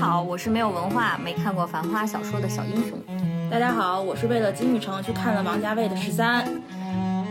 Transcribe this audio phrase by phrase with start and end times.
[0.00, 2.98] 好，我是没有文化、没看过《繁花》小说的小英雄。
[3.50, 6.42] 大家好，我是为了金宇城去看了王家卫的《十三》。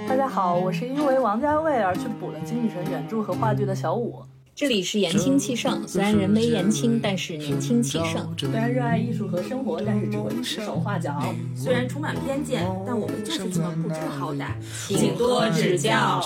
[0.07, 4.21] 大家好，我是因为王家卫而去补了金宇城原著和话剧的小五。
[4.53, 8.31] 这里是言轻气盛，虽然人微言轻，但是年轻气盛。
[8.37, 11.19] 虽然热爱艺术和生活，但是只会指手画脚。
[11.55, 14.49] 虽然充满偏见，但我们就是这么不知好歹，
[14.87, 16.23] 请多指教。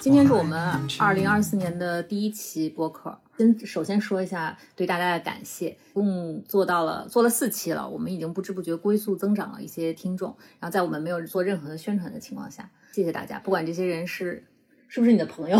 [0.00, 0.58] 今天是我们
[0.98, 3.18] 二零二四年的第一期播客。
[3.36, 10.34] 先首先说一下对大家的感谢，共做到了做了四期了，我们已经不知不觉龟速增长了一些听众。
[10.60, 13.38] 然后在我们没有做任何的宣传的情况下，谢谢大家。
[13.38, 14.44] 不管这些人是
[14.88, 15.58] 是不是你的朋友，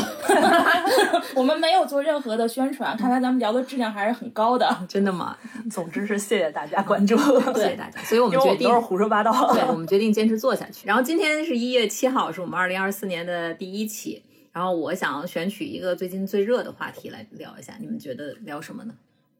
[1.36, 4.86] 我们没有做任何的宣传，看来咱们聊的质量还是很高的。
[4.88, 5.36] 真的吗？
[5.70, 7.16] 总之是谢谢大家关注，
[7.55, 8.00] 谢谢大家。
[8.02, 10.86] 所以我们决定都是胡说八道，对，我们决定坚持做下去。
[10.86, 14.24] 然后今天是一月七号，是我们二零二四年的第一期。
[14.58, 18.94] 然后我想选取一个最近最热的话题来聊一下，你们觉得聊什么呢？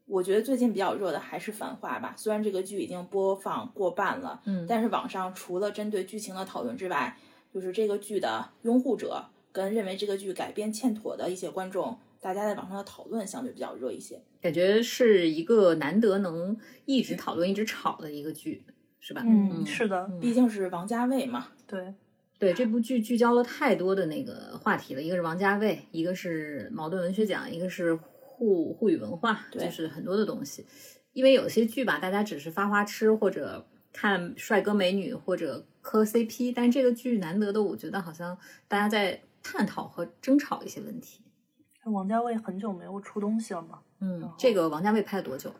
[0.05, 7.17] 我觉得最近比较热的还是《繁花》吧，虽然这个剧已经播放过半了，嗯，但是网上除了针对剧情的讨论之外，
[7.53, 14.21] 就是这个剧的拥护者跟认为这个剧改编欠妥的一些观众，大家在网上的讨论相对比较热一些。
[14.39, 18.63] 感觉是一个难得能一直讨论、一直吵的一个剧，
[19.01, 19.21] 是吧？
[19.25, 21.93] 嗯，是的，毕竟是王家卫嘛，对。
[22.39, 30.65] 对这部剧聚焦了太多的那个话题了，一个是王家卫，一个是茅盾文学奖，一个是沪沪语文化，就是很多的东西。
[31.11, 41.21] 因为有些剧吧，大家只是发花痴或者看帅哥美女或者磕 CP，但这个剧难得的，我觉得好像大家在探讨和争吵一些问题。
[41.85, 43.79] 王家卫很久没有出东西了嘛？
[43.99, 45.51] 嗯，这个王家卫拍了多久？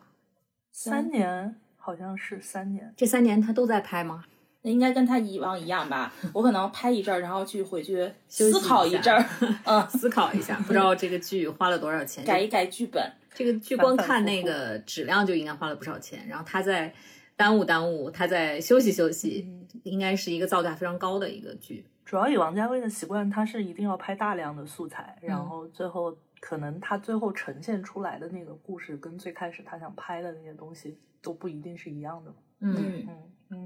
[0.72, 2.94] 三年，好像是三年。
[2.96, 4.24] 这三年他都在拍吗？
[4.62, 9.26] 那应该跟他以往一样吧，我可能拍一阵儿，然后去回去思考一阵儿，
[9.66, 13.12] 嗯，思考一下，不知道这个剧花了多少钱，改一改剧本。
[13.34, 16.94] 这个剧光看那个质量就应该花了不少钱，然后他在
[17.38, 19.48] 耽误耽误，他在休息休息，
[19.84, 21.86] 应该是一个造价非常高的一个剧。
[22.04, 32.34] 主要以王家卫的习惯，他是一定要拍大量的素材，然后最后可能他最后呈现出来的那个故事，跟最开始他想拍的那些东西都不一定是一样的。
[32.60, 33.06] 嗯嗯。
[33.08, 33.18] 嗯，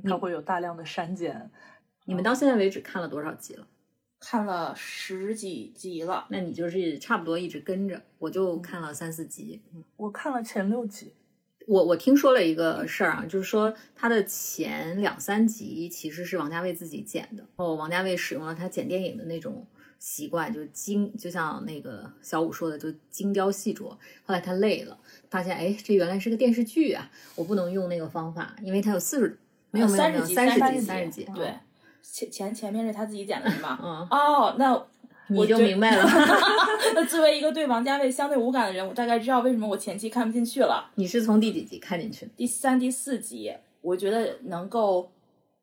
[0.04, 1.50] 它会有大量的删减。
[2.06, 3.68] 你们到现在为止看了多少集了？
[4.20, 6.28] 看了十几集了。
[6.30, 9.62] 那你就是差不多一直跟着，我就看了三四集。
[9.98, 11.14] 我看了前六集。
[11.66, 17.46] 我我听说了一个事儿啊，就是说他的前两三集其实是王家卫自己剪的。
[17.56, 19.66] 哦，王家卫使用了他剪电影的那种
[19.98, 23.84] 习惯，就精，就像那个小五说的，就精雕细琢。
[23.86, 29.38] 后来他累了，发现哎，这原来是个电视剧啊，我不能用那个方法，因为他有四十。
[29.74, 31.52] 没有三十集，三十集，三十集，对，
[32.04, 33.80] 前前前面是他自己剪的，是吗？
[33.82, 34.86] 嗯，哦，那
[35.30, 36.04] 你就明白了。
[36.94, 40.92] 那作为一个对王家卫相对无感的人，我大概知道为什么我前期看不进去了。
[40.94, 42.32] 你是从第几集看进去的？
[42.38, 43.52] 第三、第四集，
[43.82, 45.12] 我觉得能够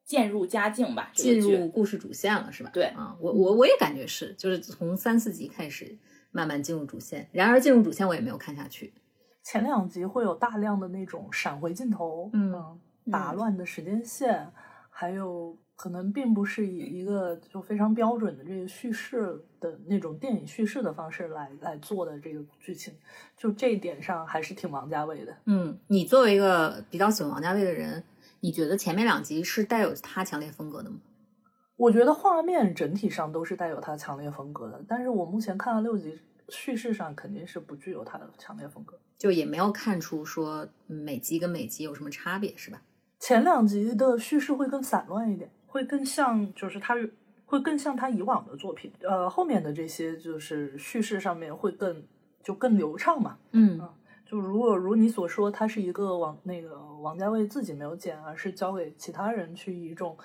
[0.04, 2.70] 渐入佳境吧，进入故事主线了，是吧？
[2.72, 5.96] 对，啊，我我我也感觉是，就是从三四集开始
[6.32, 7.28] 慢慢进入主线。
[7.30, 8.92] 然而进入主线，我也没有看下去。
[9.44, 12.52] 前两集会有大量的那种闪回镜头，嗯，
[13.10, 14.52] 打乱的时间线。
[14.92, 22.92] 还有可能并不是以一个就非常标准的这个叙事的那种电影叙事的方式来来做的这个剧情，
[23.34, 25.34] 就这一点上还是挺王家卫的。
[25.46, 28.04] 嗯，你作为一个比较喜欢王家卫的人，
[28.40, 30.98] 你觉得前面两集是带有他强烈风格的吗？
[31.76, 42.82] 我觉得画面整体上都是带有他强烈风格的，但是我目前看了六集，叙事上肯定是不具有他的强烈风格，就也没有看出说每集跟每集有什么差别，是吧？
[43.20, 46.96] 前两集的叙事会更散乱一点，会更像，就是他
[47.44, 48.90] 会更像他以往的作品。
[49.02, 52.02] 呃，后面的这些就是叙事上面会更
[52.42, 53.36] 就更流畅嘛。
[53.52, 53.78] 嗯，
[54.24, 60.16] 就如果如你所说，他是一个王那个王家卫自己没有剪，而是交给其他人去以一种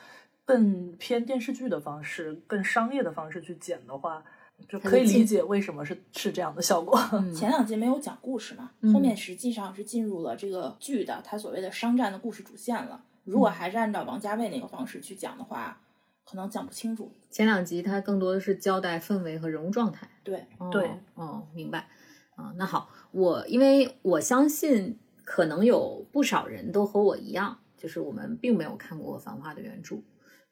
[0.45, 4.23] 更偏电视剧的方式、更商业的方式去剪的话。
[4.67, 6.99] 就可以理解为什么是是这样的效果。
[7.35, 13.03] 前两集没有讲故事嘛，后面实际上是进入了这个剧的他所谓的商战的故事主线了。
[13.23, 15.79] 如果还是按照王家卫那个方式去讲的话，
[16.25, 17.11] 可能讲不清楚。
[17.29, 20.07] 前两集它更多的是交代氛围和人物状态。
[20.23, 21.87] 对对，哦，明白。
[22.35, 29.97] 啊，那好，我因为我相信可能有不少人都和我一样，就是我们并没有看过《繁花》的原著。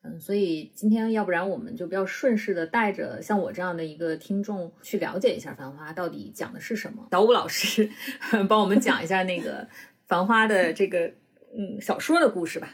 [0.04, 7.08] 嗯，所以今天要不然我们就比较顺势的带着像我这样的一个听众去了解一下《繁花》到底讲的是什么。
[7.12, 7.90] 小武老师
[8.50, 9.64] 帮我们讲一下那个
[10.06, 11.12] 《繁花》的这个
[11.56, 12.70] 嗯小说的故事吧。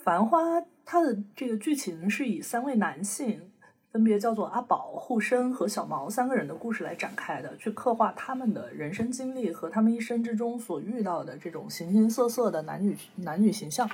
[0.04, 3.50] 《繁花》它的这个剧情是以三位男性
[3.92, 13.88] 分别叫做阿宝、护生和小毛三个人的故事来展开的，去刻画他们的人生经历和他们一生之中所遇到的这种形形色色的男女男女形象。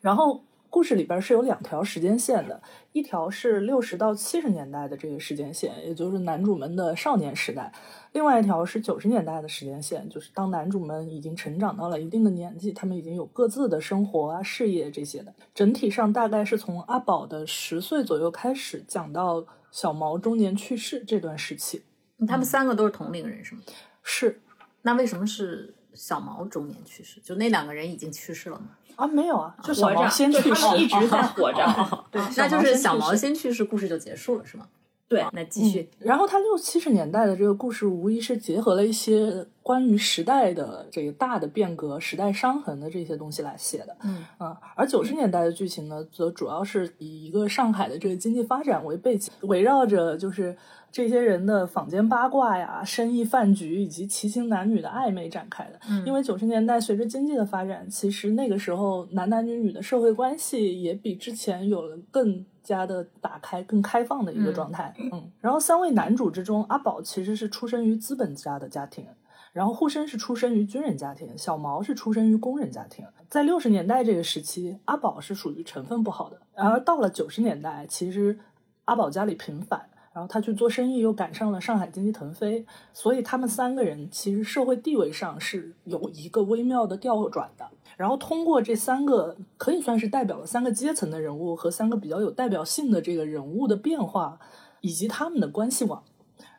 [0.00, 0.42] 然后
[0.72, 7.70] 故事里边是有两条时间线的，一条是六十到七十年代的这个时间线，也就是男主们的少年时代；
[8.12, 15.34] 另外一条是九十年代的时间线，就是当男主们已经成长到了一定的年纪，他们已经有各自的生活啊、事业这些的。
[15.54, 21.82] 整体上大概是从阿宝的十岁左右开始讲到小毛中年去世这段时期。
[22.26, 23.60] 他们三个都是同龄人是吗？
[24.02, 24.40] 是
[24.80, 27.20] 那为什么是小毛中年去世？
[27.20, 28.70] 就那两个人已经去世了吗？
[28.96, 32.04] 啊，没有啊，就小毛活着，先去世，他们一直在活着。
[32.10, 34.66] 对，那就是小毛先去世，故事就结束了是吗？
[35.12, 35.88] 对那继续。
[35.98, 43.96] 然后他六七十年代的这个故事，无疑是结合了一些关于时代的这个大的变革、时代伤痕的这些东西来写的。
[44.02, 50.56] 嗯啊，而九十年代的剧情呢，则主要是以一个上海的这个经济发展为背景，围绕着就是
[50.90, 55.78] 这些人的坊间八卦呀、生意饭局以及奇情男女的暧昧展开的。
[55.88, 64.94] 嗯因为九十年代随着经济的发展，其实那个时候男男女女的社会关系也比之前有了更加的打开、更开放的一个状态。
[64.98, 69.06] 嗯，然后三位男主之中，阿宝其实是出生于资本家的家庭。
[69.52, 73.04] 然后护生是出生于军人家庭，小毛是出生于工人家庭。
[73.28, 76.40] 在六十年代这个时期，阿宝是属于成分不好的。
[76.54, 78.38] 而到了九十年代，其实
[78.86, 82.64] 阿宝家里平反，然后他去做生意，又赶上了上海经济腾飞，
[82.94, 87.68] 所以他们三个人其实社会地位上是有一个微妙的调转的。
[87.96, 94.38] 然后通过这三个可以算是代表了三个阶层的人物和三个比较有代表性的这个人物的变化，
[94.80, 96.02] 以及他们的关系网，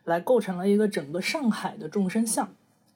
[0.04, 2.46] 来构成了一个整个上海的众生相。《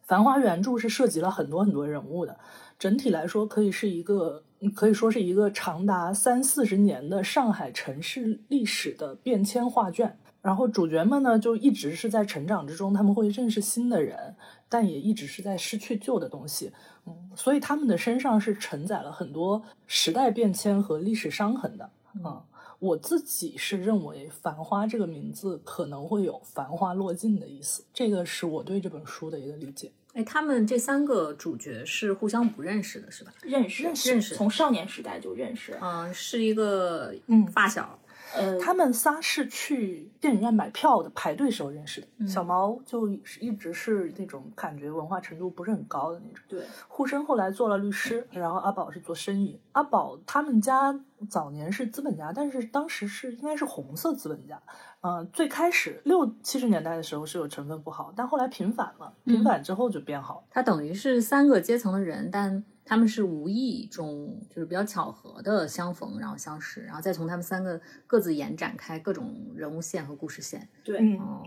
[0.03, 2.39] 繁花》原著是涉及了很多很多人物的，
[2.79, 4.43] 整体来说可以是一个，
[4.75, 10.19] 可以说是一个长达三四十年的上海城市历史的变迁画卷。
[10.41, 14.35] 然后主角们呢，就一直是在成长之中，他们会认识新的人，
[14.69, 16.73] 但也一直是在失去旧的东西。
[17.07, 21.91] 嗯，所以他们的身上是承载了很多时代变迁和历史伤痕的。
[22.25, 22.43] 嗯，
[22.79, 29.91] 我自己是认为“繁花”这个名字可能会有“繁花落尽”的意思，这个是我对这本书的一个理解。
[30.15, 33.33] 哎，他们这三个主角是互相不认识的，是吧？
[33.43, 35.79] 认识认识从少年时代就认识。
[35.81, 37.99] 嗯、是一个嗯发小。
[38.35, 42.07] 呃，他们仨是去电影院买票的，排队时候认识的。
[42.19, 43.09] 嗯小毛就
[43.41, 46.45] 一直是那种感觉文化程度不是很高的那种。
[46.49, 49.61] 对，沪生后来做了律师，然后阿宝是做生意。
[49.73, 50.99] 阿宝他们家
[51.31, 54.61] 早年是资本家，但是当时是应该是红色资本家。
[55.01, 60.43] 嗯、最开始六七十年代的时候是有成分不好，但后来平反了，平反之后就变好了。
[60.51, 70.67] 他等于是三个阶层的人，但他们是无意中就是比较巧合的相逢，然后相识，然后再从他们三个各自延展开各种人物线和故事线。
[70.83, 70.99] 对，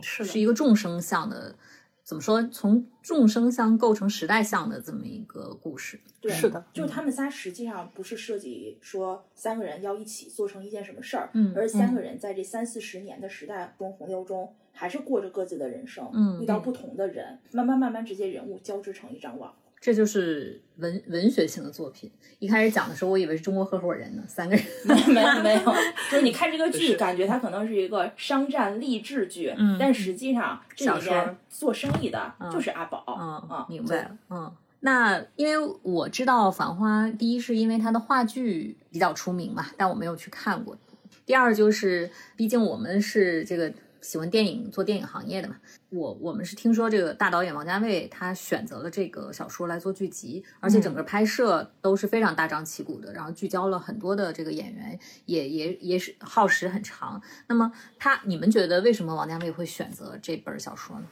[0.03, 1.55] 是是一个众生相的，
[2.03, 2.43] 怎么说？
[2.49, 5.99] 从众生相构成时代相的这么一个故事。
[6.19, 19.51] 对，是的就是他们仨实际上不是设计说三个人要一起做成一件什么事儿，嗯而是三个人在这三四十年的时代中洪流中，还是过着各自的人生，嗯遇到不同的人，慢慢慢慢这些人物交织成一张网。
[19.81, 22.09] 这就是文文学性的作品。
[22.37, 24.65] 一开始讲的时候，我以为是中国合伙人呢，三个人。
[24.85, 25.73] 没有没 有，
[26.11, 34.17] 就是你看这个剧，感觉它可能是一个商战励志剧，嗯但实际上这小说里面做生意的就是阿宝，嗯嗯，明白了。
[34.29, 34.51] 嗯，
[34.81, 40.77] 那因为我知道《繁花》，第一是因为它的话剧比较出名嘛，但我没有去看过。
[41.25, 43.71] 第二就是，毕竟我们是这个
[44.01, 45.55] 喜欢电影、做电影行业的嘛，
[45.91, 57.21] 我我们是听说这个大导演王家卫他选择了这个小说来做剧集，而且整个拍摄都是非常大张旗鼓的，然后聚焦了很多的这个演员，也也也是耗时很长。
[57.47, 57.69] 那么
[57.99, 61.05] 他，你们觉得为什么王家卫会选择这本小说呢？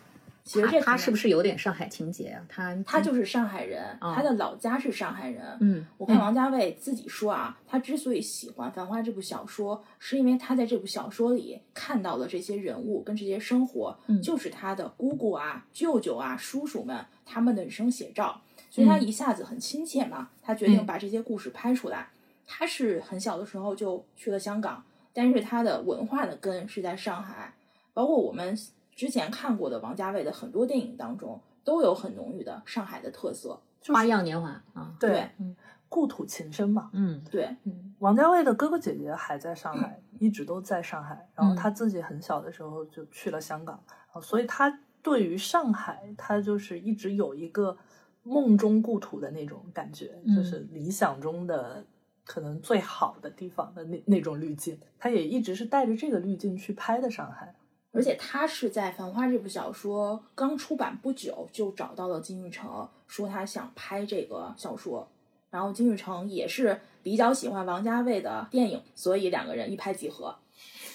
[0.50, 2.44] 其实这他他是不是是有点上海情节啊？
[2.50, 5.44] 他他就是上海人，嗯他的老家是上海人。
[5.60, 18.42] 嗯我看王家卫自己说啊，他之所以喜欢《繁花》这部小说，是因为他在这部小说里看到了这些人物跟这些生活，嗯就是他的姑姑啊、舅舅啊、叔叔们他们的人生写照，
[18.72, 20.32] 所以他一下子很亲切嘛。
[20.42, 22.10] 他决定嗯把这些故事拍出来。
[22.48, 27.54] 他是很小的时候就去了香港，但是他的文化的根是在上海，
[27.94, 28.58] 包括我们
[29.00, 33.58] 之前看过的王家卫的很多电影当中，都有很浓郁的上海的特色。
[33.88, 35.56] 花样年华啊，对，对
[35.88, 36.90] 故土情深嘛。
[36.92, 41.30] 嗯对，嗯，王家卫的哥哥姐姐还在上海， 一直都在上海。
[41.34, 47.78] 然后嗯他自己很小的时候就去了香港，啊，所以他对于上海，他就是一直有一个
[48.24, 51.86] 梦中故土的那种感觉，嗯就是理想中的
[52.26, 57.56] 可能最好的地方的那那种滤镜，他也一直是带着这个滤镜去拍的上海。
[57.92, 65.08] 而且他是在《繁花》这部小说刚出版不久就找到了金宇成，说他想拍这个小说。
[65.50, 70.36] 然后金宇成也是比较喜欢王家卫的电影，所以两个人一拍即合。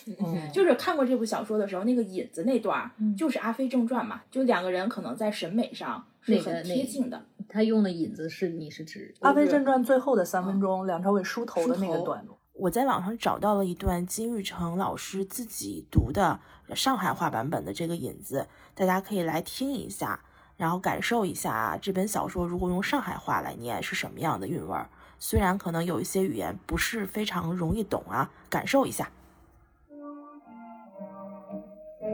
[0.06, 7.24] 嗯 就是看过这部小说的时候，那个引子那段儿嗯就是《阿飞正传》嘛，就两个人可能在审美上是很贴近的。
[7.48, 12.38] 他用的引子是你是指《阿飞正传》最后的三分钟，梁朝伟梳头的那个段落。
[12.54, 16.38] 我在网上找到了一段金玉成老师自己读的
[16.74, 18.46] 上海话版本的这个引子，
[18.76, 20.20] 大家可以来听一下，
[20.56, 24.88] 然后感受一下啊这本小说如果用上海话来念是什么样的韵味儿。
[25.18, 29.10] 虽然可能有一些语言不是非常容易懂啊，感受一下。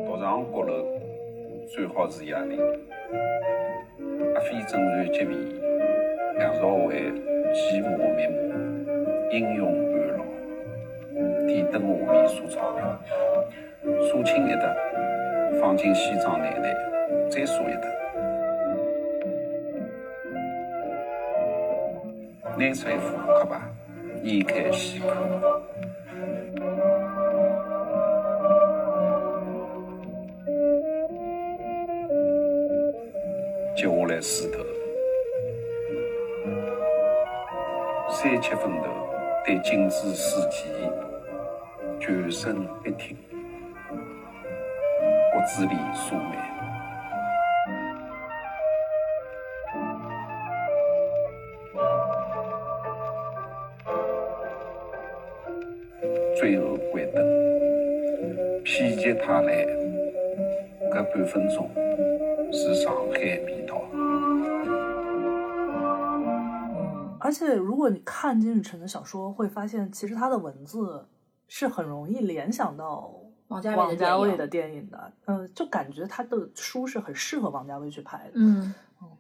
[0.07, 0.87] 独上阁楼，
[1.69, 2.59] 最好是夜里。
[4.35, 5.35] 阿飞正然结尾，
[6.39, 7.13] 梁朝伟
[7.53, 8.39] 寂寞面目，
[9.33, 10.00] 英勇
[11.51, 11.71] 安老。
[11.71, 12.81] 电灯下面数钞票，
[14.09, 14.75] 数清一沓，
[15.61, 16.75] 放进西装内袋，
[17.29, 17.89] 再数一沓。
[22.57, 23.61] 拿出一副扑克牌，
[24.23, 25.09] 眼看细看。
[33.77, 34.59] 接下来梳头，
[38.11, 38.85] 三七分头，
[39.47, 40.67] 对镜子梳髻，
[42.11, 43.17] 全身一挺，
[43.87, 46.37] 骨子里疏眉。
[56.37, 57.25] 最后关灯，
[58.65, 59.65] 否极泰来，
[60.91, 61.71] 搿半分钟
[62.53, 63.81] 是上海味道。
[67.21, 71.07] 而且，如果你看金宇成的小说，会发现其实他的文字
[71.53, 73.13] 是很容易联想到
[73.49, 75.13] 王家卫的王家电影卫的电影的。
[75.27, 78.33] 嗯、就感觉他的书是很适合王家卫去拍的。
[78.35, 78.73] 嗯，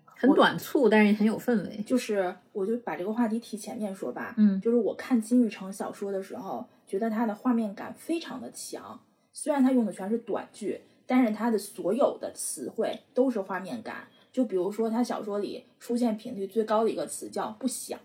[0.04, 1.82] 很短促，但是很有氛围。
[1.82, 9.00] 就是我就把这个话题提前面说吧，嗯就是我看金宇成小说的时候，觉得他的画面感非常的强。
[9.32, 14.06] 虽然他用的全是短句，但是他的所有的词汇都是画面感。
[14.32, 17.98] 就比如说他小说里出现频率最高的一个词叫“不响”，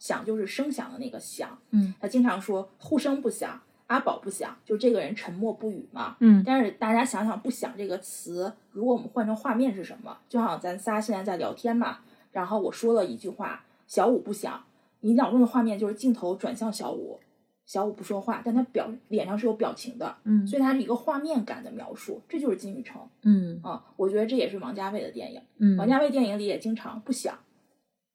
[0.00, 1.56] 响就是声响的那个响。
[1.70, 6.16] 嗯，他经常说“呼声不响”，阿宝不想，就这个人沉默不语嘛。
[6.20, 10.16] 嗯但是大家想想，“不想”这个词，如果我们换成画面是什么？
[10.28, 11.98] 就好像咱仨现在在聊天嘛，
[12.32, 14.64] 然后我说了一句话，小五不想，
[15.00, 17.18] 你脑中的画面就是镜头转向小五，
[17.64, 23.82] 小五不说话，但他表脸上是有表情的，嗯所以他是一个画面感的描述，这就是金宇澄嗯啊。
[23.96, 27.38] 我觉得这也是王家卫的电影，嗯，王家卫电影里也经常不想，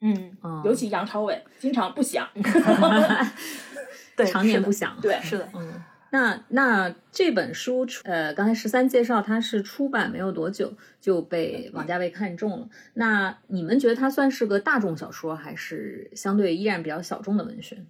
[0.01, 2.27] 嗯，嗯尤其杨朝伟经常不响
[4.15, 4.97] 对，常年不响。
[5.01, 12.69] 对是的，嗯，那那这本书出，呃，刚才十三介绍它是出版没有多久就被王家卫看中了。
[12.93, 17.83] 那你们觉得它算是个大众小说，还是相对依然比较小众的文学？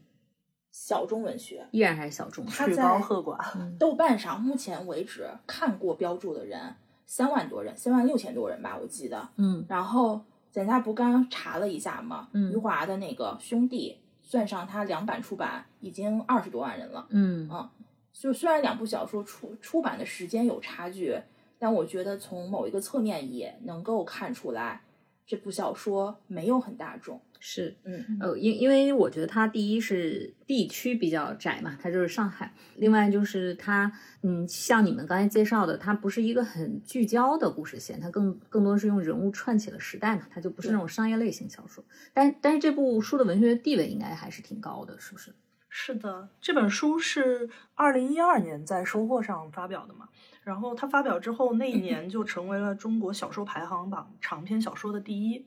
[0.72, 1.68] 小众文学。
[1.72, 2.46] 依然还是小众。
[2.48, 3.38] 曲他在高和寡。
[3.78, 6.60] 豆瓣上目前为止看过标注的人
[7.06, 9.30] 三万多人，三万六千多人吧，我记得。
[9.38, 12.30] 嗯然后咱家不刚查了一下吗？
[12.34, 14.00] 嗯余华的那个兄弟，
[14.34, 17.06] 算上它两版出版，已经二十多万人了。
[17.12, 17.72] 嗯啊
[18.12, 21.16] 就虽然两部小说出出版的时间有差距，
[21.60, 24.82] 但我觉得从某一个侧面也能够看出来，
[25.28, 27.22] 这部小说没有很大众。
[27.46, 27.76] 是。
[27.84, 32.54] 嗯，呃，因因为我觉得它第一是地区比较窄嘛，它就是上海。
[32.78, 41.84] 另外就是它，嗯，像你们刚才介绍的，它不是一个很聚焦的故事线，它更更多是用人物串起了时代嘛，它就不是那种商业类型小说。
[42.14, 45.34] 但但是这部书的文学地位应该还是挺高的，是不是？
[45.68, 50.08] 是的，这本书是二零一二年在收获上发表的嘛，
[50.44, 55.46] 然后它发表之后那一 年就成为了中国小说排行榜长篇小说的第一。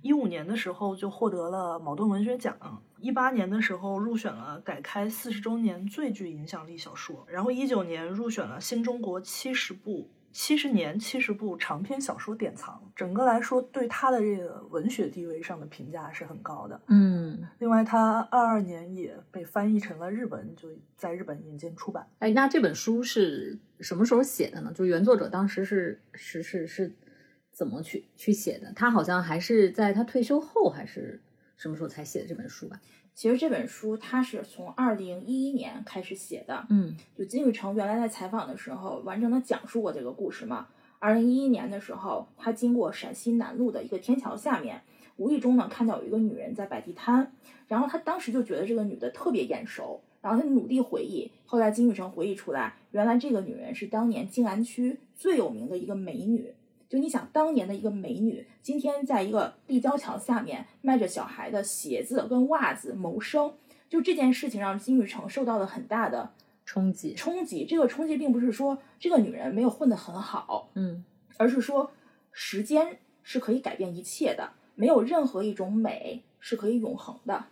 [0.00, 2.56] 一五年的时候就获得了茅盾文学奖，
[3.00, 12.80] 一八年的时候入选了改开四十周年最具影响力小说，然后一九年入选了新中国七十部七十年七十部长篇小说典藏。
[12.94, 16.80] 整个来说，对他的这个文学地位上的评价是很高的。
[16.86, 22.06] 嗯，另外，他二二年也被翻译成了日文，就在日本引进出版。
[22.20, 24.72] 哎，那这本书是什么时候写的呢？
[24.72, 26.92] 就原作者当时是是是是
[27.58, 28.72] 怎么去去写的？
[28.76, 31.20] 他好像还是在他退休后，还是
[31.56, 32.80] 什么时候才写的这本书吧？
[33.16, 40.68] 其实这本书他是从二零一一年开始写的，嗯就金宇成原来在采访的时候，完整的讲述过这个故事嘛。
[41.00, 44.82] 二零一一年的时候，他经过陕西南路的一个天桥下面，
[45.16, 47.32] 无意中呢看到有一个女人在摆地摊，
[47.66, 56.54] 然后他当时就觉得这个女的特别眼熟，然后他努力回忆，后来金宇成回忆出来，原来这个女人是当年静安区最有名的一个美女。
[56.88, 63.52] 就你想，当年的一个美女，今天在一个立交桥下面卖着小孩的鞋子跟袜子谋生，
[63.90, 66.32] 就这件事情让金宇成受到了很大的
[66.64, 67.66] 冲击，冲击。
[67.66, 71.04] 这个冲击并不是说这个女人没有混得很好，嗯，
[71.36, 71.90] 而是说
[72.32, 77.44] 时间是可以改变一切的，没有任何一种美是可以永恒的。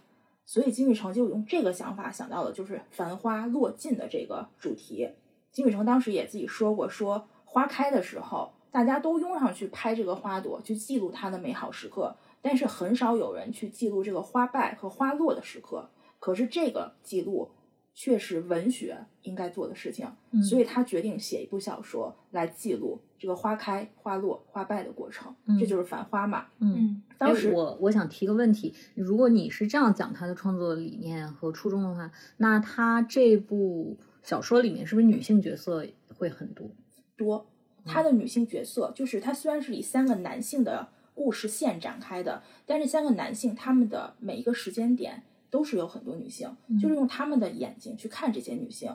[0.46, 5.10] 所以金宇成就用这个想法想到了就是繁花落尽的这个主题。
[5.52, 8.50] 金宇成当时也自己说过，说花开的时候。
[8.76, 15.88] 大家都拥上去拍这个花朵，去记录它的美好时刻，但是很少有人去记录这个花败和花落的时刻。
[16.18, 17.48] 可是这个记录
[17.94, 20.06] 却是文学应该做的事情，
[20.42, 25.34] 所以他决定写一部小说来记录这个花开、花落、花败的过程。
[25.58, 26.48] 这就是《繁花》嘛。
[26.58, 36.68] 嗯，当时我我想提个问题：如果你是这样讲他的创作理念和初衷的话，那他这部小说里面是不是女性角色会很多？
[37.16, 37.46] 多。
[37.86, 48.94] 他的女性角色就是，他虽然是以三个男性的故事线展开的，但是三个男性他们的每一个时间点都是有很多女性，就是用他们的眼睛去看这些女性，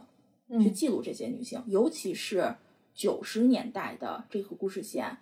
[0.62, 2.56] 去记录这些女性，尤其是
[2.94, 5.18] 九十年代的这个故事线，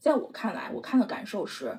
[0.00, 1.78] 在我看来，我看的感受是，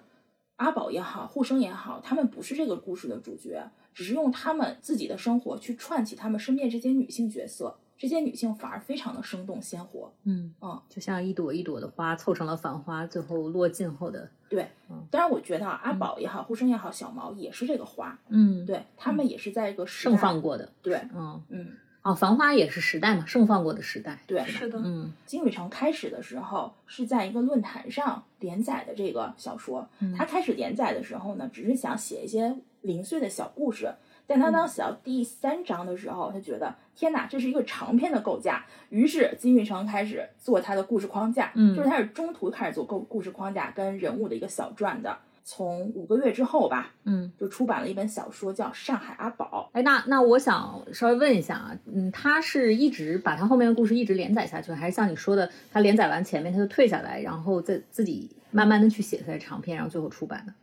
[0.58, 7.80] 阿宝也好，护生也好，他们不是这个故事的主角，只是用他们自己的生活去串起他们身边这些女性角色。
[7.98, 14.30] 这些女性反而非常的生动鲜活，嗯嗯，就像一朵一朵的花凑成了繁花，最后落尽后的。
[14.50, 14.68] 对，
[15.10, 21.72] 当然我觉得阿宝也好，护生也好，小毛也是这个花，嗯，对他们也是在一个盛放过的，对，嗯嗯，
[22.02, 33.94] 哦，繁花也是时代嘛，盛放过的时代，对，是的，嗯，金宇澄开始的时候是在一个论坛上连载的这个小说，他开始连载的时候呢，只是想写一些零碎的小故事。
[34.25, 38.65] 但他当写到第三章的时候，他觉得天哪，这是一个长篇的构架。
[38.89, 45.18] 于是金宇成开始做他的故事框架，嗯，就是他是中途开始做构故事框架跟人物的一个小传的。
[45.46, 49.70] 从五个月之后吧，嗯，就出版了一本小说叫《上海阿宝》。
[49.77, 60.53] 哎，那那我想稍微问一下啊，嗯，他是一直把他后面的故事一直连载下去，还是像你说的，他连载完前面他就退下来，然后再自己慢慢的去写他的长篇，然后最后出版的？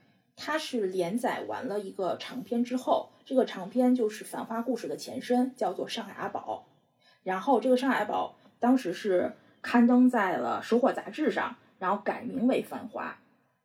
[0.42, 6.66] 它是连载完了一个长篇之后，这个长篇就是《繁花》故事的前身，叫做《上海阿宝》。
[7.22, 13.10] 然后这个《上海阿宝》当时是刊登在了《收获》杂志上，然后改名为《繁花》。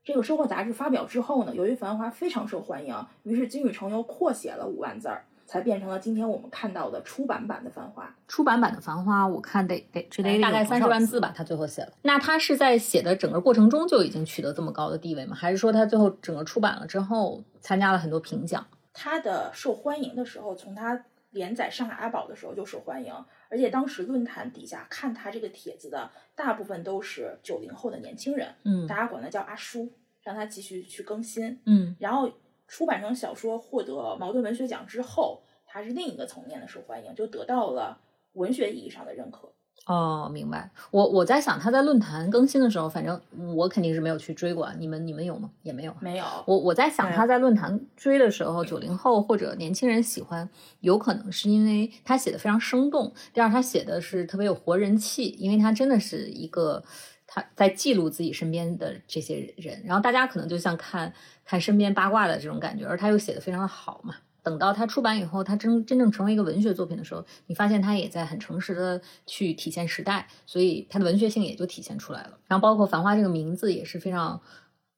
[0.03, 5.23] 这个《收获》杂志发表之后呢，由于《繁花》非常受欢迎，于是金宇澄又扩写了五万字儿。
[5.45, 8.03] 才变成了今天我们看到的出版版的《繁花》。
[8.27, 11.93] 出版版的《繁花》，我看得得得大概三十万字吧，他最后写了。
[12.01, 15.35] 那他是在写的整个过程中就已经取得这么高的地位吗？
[15.35, 18.65] 还是说他最后整个出版了之后参加了很多评奖？
[18.91, 23.13] 他的受欢迎的时候，从他连载《上海阿宝》的时候就受欢迎，
[23.49, 29.91] 而且当时论坛底下看他这个帖子的大部分都是九零后的年轻人，嗯，大家管他叫阿叔，
[30.23, 32.31] 让他继续去更新，嗯，然后。
[32.67, 37.97] 出版成小说获得茅盾文学奖之后，他是另一个层面的受欢迎，就得到了
[38.33, 39.51] 文学意义上的认可。
[39.87, 40.71] 哦，明白。
[40.89, 43.21] 我我在想他在论坛更新的时候，反正
[43.55, 44.71] 我肯定是没有去追过。
[44.79, 45.51] 你们你们有吗？
[45.61, 45.95] 也没有。
[45.99, 46.25] 没有。
[46.47, 50.49] 我我在想他在论坛追的时候，九零后或者年轻人喜欢，
[50.79, 53.13] 有可能是因为他写的非常生动。
[53.31, 56.83] 第二，他写的是特别有活人气，因为他真的是一个。
[57.27, 61.11] 他在记录自己身边的这些人，然后大家可能就像看
[61.45, 64.15] 看身边八卦的这种感觉，而他又写的非常的好嘛。
[64.43, 72.37] 等到他出版以后，他真真正成为一个文学作品的时候，你发现他也在很诚实的去体现时代，所以他的文学性也就体现出来了。
[72.47, 74.39] 然后包括《繁花》这个名字也是非常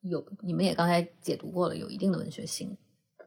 [0.01, 2.75] 有，你们也刚才解读过了，有一定的文学性。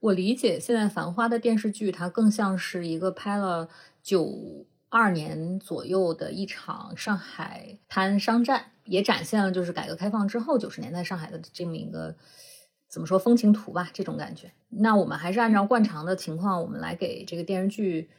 [0.01, 3.69] 我理解现在《繁花》的电视剧，它更像是一个拍了
[4.03, 8.73] 九二年左右的一场上海滩商战。
[8.85, 12.13] 也展现了就是改革开放之后九十年代上海的这么一个
[12.91, 14.51] 怎么说风情图吧，这种感觉。
[14.69, 18.11] 那我们还是按照惯常的情况，我们来给这个电视剧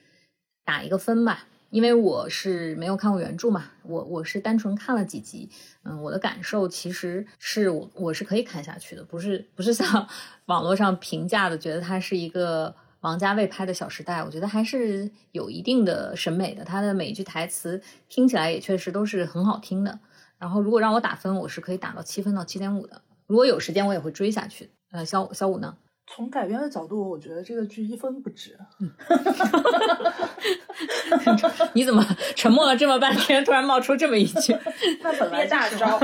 [0.64, 1.48] 打一个分吧。
[1.70, 5.50] 因为我是没有看过原著嘛，我我是单纯看了几集，
[5.84, 10.06] 嗯，我的感受其实是我我是可以看下去的，不是不是像
[10.48, 19.98] 网络上评价的，觉得它是一个王家卫拍的《小时代》，我觉得还是有一定的审美的，他的每一句台词听起来也确实都是很好听的。
[20.38, 23.02] 然后，如果让我打分，我是可以打到七分到七点五的。
[23.28, 24.72] 如果有时间，我也会追下去。
[24.92, 25.78] 呃，小小五呢？
[26.08, 28.60] 从改编的角度，我觉得这个剧一分不值。
[31.74, 32.06] 你怎么
[32.36, 34.54] 沉默了这么半天，突然冒出这么一句？
[35.02, 35.98] 那本来大招。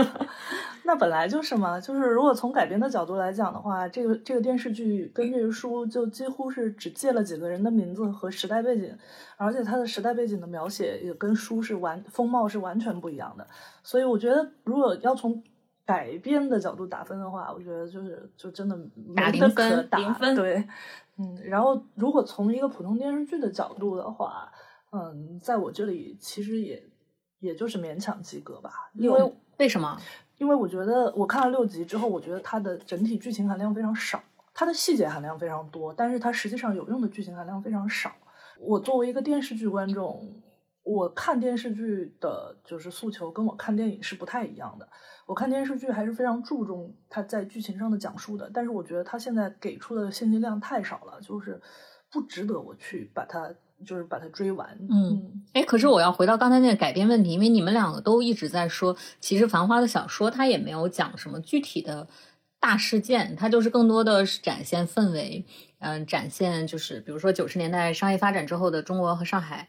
[0.83, 8.97] 那本来就是嘛，就是如果从改编的角度来讲的话，这个这个电视剧跟这个书就几乎是只借了几个人的名字和时代背景，
[9.35, 13.45] 而且它的时代背景的描写也跟书是完风貌是完全不一样的。
[13.83, 15.43] 所以我觉得，如果要从
[15.87, 18.77] 改编的角度打分的话，我觉得就是就真的
[19.15, 20.67] 打零分可打零分对，
[21.17, 24.51] 嗯，然后如果从一个普通电视剧的角度的话，
[24.91, 26.83] 嗯，在我这里其实也
[27.39, 29.97] 也就是勉强及格吧，因为为什么？
[30.37, 34.21] 因为我觉得我看了六集之后，我觉得它的整体剧情含量非常少，
[34.53, 38.11] 它的细节含量非常多，但是它实际上有用的剧情含量非常少。
[38.59, 40.29] 我作为一个电视剧观众，
[40.87, 44.87] 我看电视剧的就是诉求跟我看电影是不太一样的。
[45.25, 51.61] 我看电视剧还是非常注重它在剧情上的讲述的，但是我觉得它现在给出的信息量太少了，就是
[52.09, 53.53] 不值得我去把它
[53.85, 54.77] 就是把它追完。
[54.89, 62.07] 嗯哎，可是我要回到刚才那个改编问题，因为你们两个都一直在说，其实《繁花》的小说它也没有讲什么具体的
[62.61, 65.45] 大事件，它就是更多的是展现氛围，
[65.79, 69.67] 嗯、展现就是比如说九十年代商业发展之后的中国和上海。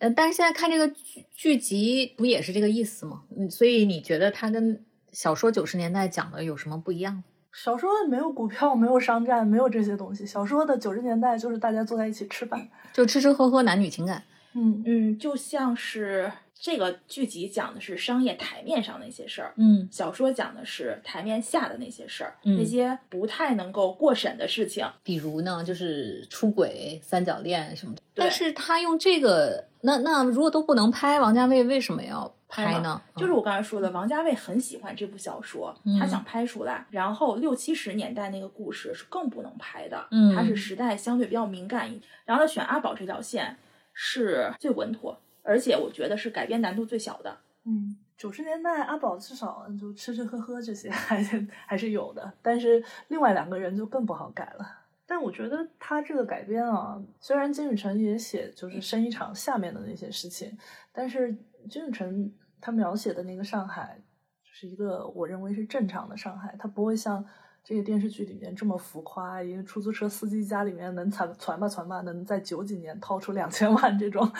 [0.00, 3.22] 呃，但是现在看这个剧剧集，不也是这个意思吗？
[3.36, 7.22] 嗯，所以你觉得它跟小说九十年代讲的有什么不一样？
[7.52, 10.24] 小说没有股票，没有商战，没有这些东西。
[10.24, 12.68] 小说的九十年代就是大家坐在一起吃饭。
[12.92, 14.22] 就吃吃喝喝，男女情感。
[14.54, 24.86] 嗯嗯，就像是这个剧集讲的是商业台面上的一些事儿，嗯小说讲的是台面下的那些事儿，嗯那些不太能够过审的事情。
[25.02, 28.02] 比如呢，就是出轨、三角恋什么的。
[28.14, 33.00] 但是他用这个，那那如果都不能拍，王家卫为什么要拍呢？
[33.16, 36.86] 就是我刚才说的，王家卫很喜欢这部小说，嗯他想拍出来。
[36.90, 42.02] 然后六七十年代那个故事是更不能拍的，嗯它是时代相对比较敏感一点。
[42.26, 43.56] 然后他选阿宝这条线
[43.94, 47.36] 是最稳妥，而且我觉得是改编难度最小的。
[47.64, 54.66] 嗯，九十年代阿宝至少就吃吃喝喝这些 还是还是有的，但是另外两个人就更不好改了。
[55.06, 60.56] 但我觉得他这个改编啊，虽然金宇澄也写就是生意场下面的那些事情，
[60.92, 61.36] 但是
[61.68, 64.00] 金宇澄他描写的那个上海，
[64.44, 67.24] 是一个我认为是正常的上海，他不会像
[67.62, 74.30] 这个电视剧里面这么浮夸，一个出租车司机家里面能攒攒吧攒吧，能在九几年掏出两千万这种，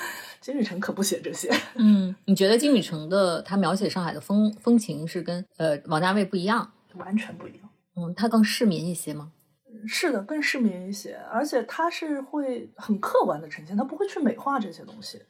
[0.41, 1.51] 金宇澄可不写这些。
[1.77, 6.73] 嗯，你觉得金宇澄的他描写上海的风风情是跟呃王家卫不一样？
[6.95, 7.69] 完全不一样。
[7.97, 9.33] 嗯，他更市民一些吗？
[9.87, 15.23] 是的，更市民一些，而且他是会很客观的呈现，他不会去美化这些东西。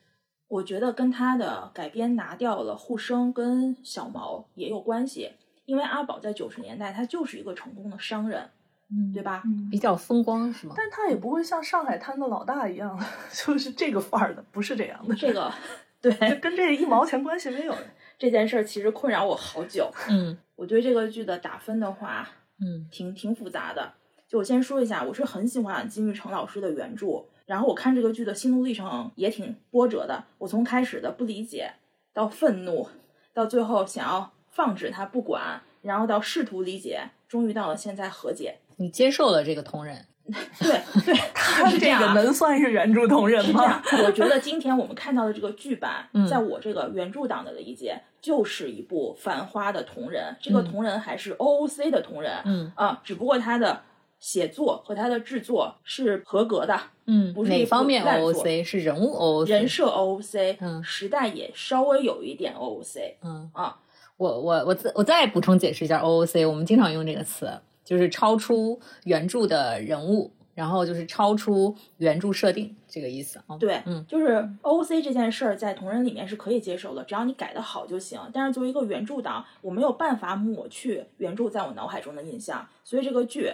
[0.48, 5.30] 我觉得跟他的改编拿掉了沪生跟小毛也有关系，
[5.70, 8.50] 因为阿宝在九十年代他就是一个成功的商人，
[8.90, 9.40] 嗯对吧？
[9.70, 10.74] 比较风光是吗？
[10.76, 12.98] 但他也不会像上海滩的老大一样，
[13.32, 15.14] 就是这个范儿的，不是这样的。
[15.14, 15.52] 这个
[16.02, 17.74] 对这跟这一毛钱关系没有。
[18.18, 19.88] 这件事儿其实困扰我好久。
[20.08, 22.28] 嗯我对这个剧的打分的话，
[22.58, 23.92] 嗯挺挺复杂的。
[24.28, 30.24] 就我先说一下，我是很喜欢金玉成老师的原著，然后我看这个剧的心路历程也挺波折的。
[30.38, 31.72] 我从开始的不理解，
[32.12, 32.88] 到愤怒，
[33.32, 38.56] 到最后想要放置他不管，然后到试图理解，终于到了现在和解。
[38.76, 40.06] 你接受了这个同人，
[40.60, 50.34] 对对， 他是这样能算是原著同人吗？，我觉得今天我们看到的这个剧版， 嗯在我这个原著党的理解，就是一部《繁花》的同人。
[50.40, 53.82] 这个嗯同人还是 OOC 的同人，嗯啊，只不过他的
[54.18, 59.12] 写作和他的制作是合格的，嗯不是哪方面 OOC 是人物
[59.44, 59.48] OOC？
[59.48, 63.76] 人设 OOC，嗯时代也稍微有一点 OOC 嗯啊。
[64.20, 67.50] 我我我再我再补充解释一下 OOC，我们经常用这个词，
[67.82, 73.56] 就是超出原著的人物，然后就是超出原著设定这个意思啊。
[73.56, 78.20] 对，嗯就是 OOC 这件事儿在同人里面是可以接受的，只要你改的好就行。
[78.30, 83.50] 但是作为一个原著党，我没有办法抹去原著在我脑海中的印象，所以这个剧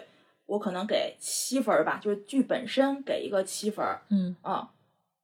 [0.46, 4.70] 我可能给七分儿吧，就是剧本身给一个七分儿嗯，啊。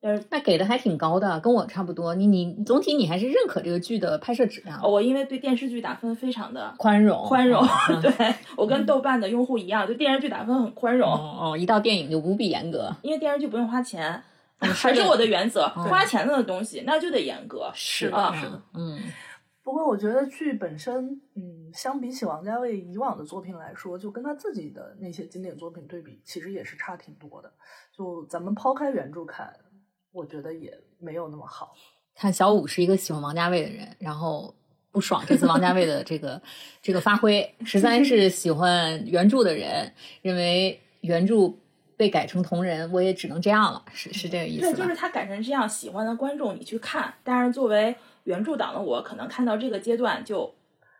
[0.02, 2.14] 但是那给的还挺高的，跟我差不多。
[2.14, 8.12] 你你总体你还是认可这个剧的拍摄质量，我因为对电视剧打分非常的宽容宽容，嗯对
[8.58, 12.92] 我跟豆瓣的用户一样，对电视剧打分很宽容，哦哦，一到电影就无比严格。
[13.02, 14.20] 因为电视剧不用花钱。
[14.64, 17.68] 嗯 还是我的原则，嗯花钱的东西那就得严格。
[17.74, 18.96] 是啊是的嗯
[19.64, 27.52] 不过我觉得剧本身，嗯，相比起王家卫以往的作品来说，就跟他自己的那些经典作品对比，其实也是差挺多的。
[27.96, 29.52] 就咱们抛开原著看，
[30.12, 31.74] 我觉得也没有那么好。
[32.14, 34.54] 看小五是一个喜欢王家卫的人，然后
[34.90, 36.40] 不爽这次王家卫的这个
[36.82, 37.54] 这个发挥。
[37.64, 41.54] 十三是喜欢原著的人，认为原著
[41.96, 47.14] 被改成同人，我也只能这样了，是是这个意思对，就是他改成这样，喜欢的观众你去看。
[47.24, 47.94] 但是作为
[48.24, 50.54] 原著党的我，可能看到这个阶段就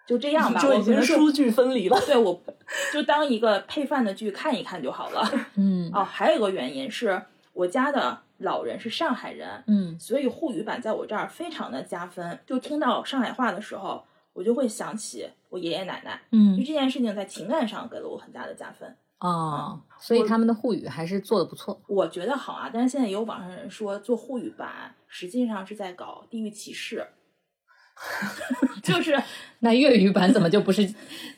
[0.06, 2.00] 就这样吧，就已经书剧分离了。
[2.06, 2.40] 对我
[2.92, 5.30] 就当一个配饭的剧看一看就好了。
[5.56, 7.20] 嗯哦，还有一个原因是
[7.52, 12.38] 我家的老人是上海人，嗯所以沪语版在我这儿非常的加分。
[12.46, 18.94] 就听到上海话的时候，我就会想起我爷爷奶奶，嗯就嗯这件事情在情感上给了我很大的加分。
[19.20, 21.80] 哦，所以他们的沪语还是做的不错。
[21.86, 27.06] 我觉得好啊，但是现在也有网上人说做沪语版实际上是在搞地域歧视，
[28.82, 29.16] 就是
[29.60, 30.82] 那粤语版怎么就不是？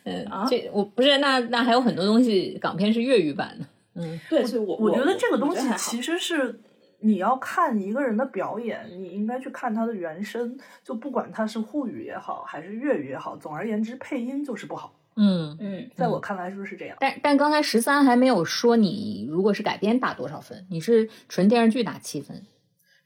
[0.04, 3.66] 嗯、啊这我不是那那还有很多东西港片是粤语版的。
[3.96, 6.58] 嗯对，所以我我觉得这个东西其实是
[7.04, 14.94] 你要看一个人的表演，你应该去看他的原声，就不管他是沪语也好，还是粤语也好，总而言之，配音就是不好。
[15.16, 16.96] 嗯，嗯，在我看来，是不是这样？
[16.98, 22.42] 但但刚才十三还没有说你如果是改编打多少分，你是纯电视剧打七分。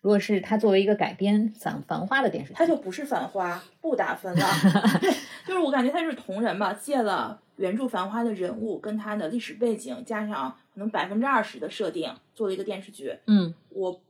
[0.01, 4.47] 如果是它作为一个改编繁繁花的电视剧，他就不是繁花，不打分了。
[5.03, 5.11] 对，
[5.45, 13.13] 就是我感觉他是同人吧，借了原著繁花的人物跟他的历史背景，加上可能百分之二十的设定，做了一个电视剧。
[13.27, 14.01] 嗯我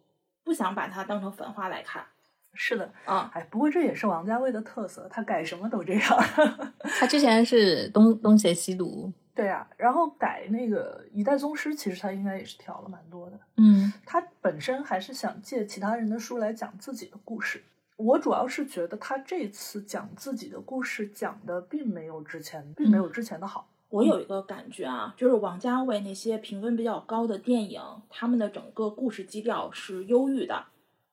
[0.44, 2.04] 不想把它当成繁花来看
[2.52, 3.30] 是的，啊。
[3.32, 6.02] 哎，不过这也是王家卫的特色，他改什么都这样。
[7.00, 13.40] 他之前是东东邪西毒，对啊，然后改那个《一代宗师》，其实他应该也是调了蛮多的。
[13.56, 17.64] 嗯他本身还是想借其他人的书来讲自己的故事。
[17.96, 23.66] 我主要是觉得他这次讲自己的故事讲的并没有之前，并没有之前的好。
[23.90, 30.66] 我有一个感觉啊，就是王家卫那些评分比较高的电影，他们的整个故事基调是忧郁的，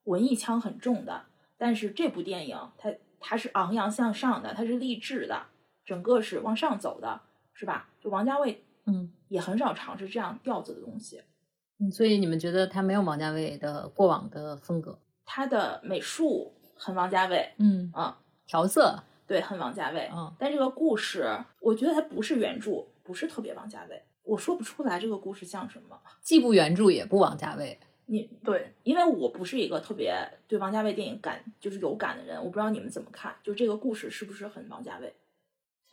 [0.04, 1.24] 文艺腔很重的。
[1.58, 5.46] 但是这部电影它它是昂扬向上的，它是励志的，
[5.86, 7.22] 整个是往上走的，
[7.54, 7.90] 是吧？
[8.02, 11.22] 就王家卫嗯也很少尝试这样调子的东西。
[11.80, 15.00] 嗯，所以你们觉得他没有王家卫的过往的风格？
[15.26, 20.10] 他的美术很王家卫，嗯啊，调色，对，很王家卫。
[20.14, 21.28] 嗯但这个故事，
[21.60, 24.02] 我觉得它不是原著，不是特别王家卫。
[24.24, 26.00] 我说不出来这个故事像什么。
[26.22, 27.78] 既不原著也不王家卫。
[28.08, 30.16] 你对，因为我不是一个特别
[30.48, 35.14] 对王家卫电影感就是有感的人，我不知道你们怎么看，就这个故事是不是很王家卫？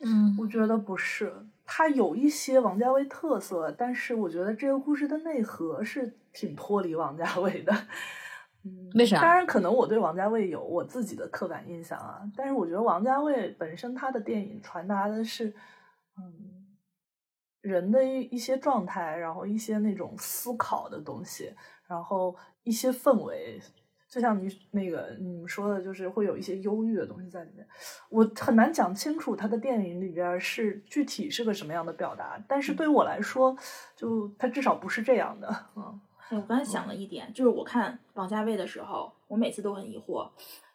[0.05, 1.33] 嗯我觉得不是，
[1.65, 7.73] 它有一些王家卫特色，但是我觉得这个故事的内核是挺脱离王家卫的。
[8.65, 15.53] 嗯，为啥当然，可能我对王家卫有我自己的刻板印象啊，但是我觉得王家卫本身他的电影传达的是，
[16.17, 16.77] 嗯，
[17.61, 21.53] 人的一一些状态，然后一些那种思考的东西，
[21.87, 23.59] 然后一些氛围，
[24.09, 27.67] 就像你那个你们说的，就是会有一些忧郁的东西在里面。
[28.09, 33.57] 我很难讲清楚他的电影里边是具体是个什么样的表达，但是对于我来说，
[33.97, 35.53] 就他至少不是这样的。
[35.75, 40.27] 嗯，哎，我刚才想了一点，就是我看王家卫的时候，我每次都很疑惑，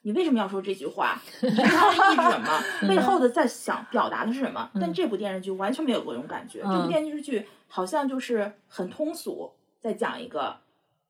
[0.03, 1.21] 你为什么要说这句话？
[1.43, 2.49] 你它的是什么？
[2.89, 4.71] 背后的在想表达的是什么？
[4.81, 10.57] 但这部电视剧完全没有过这种感觉，这部嗯电视剧好像就是很通俗，在讲一个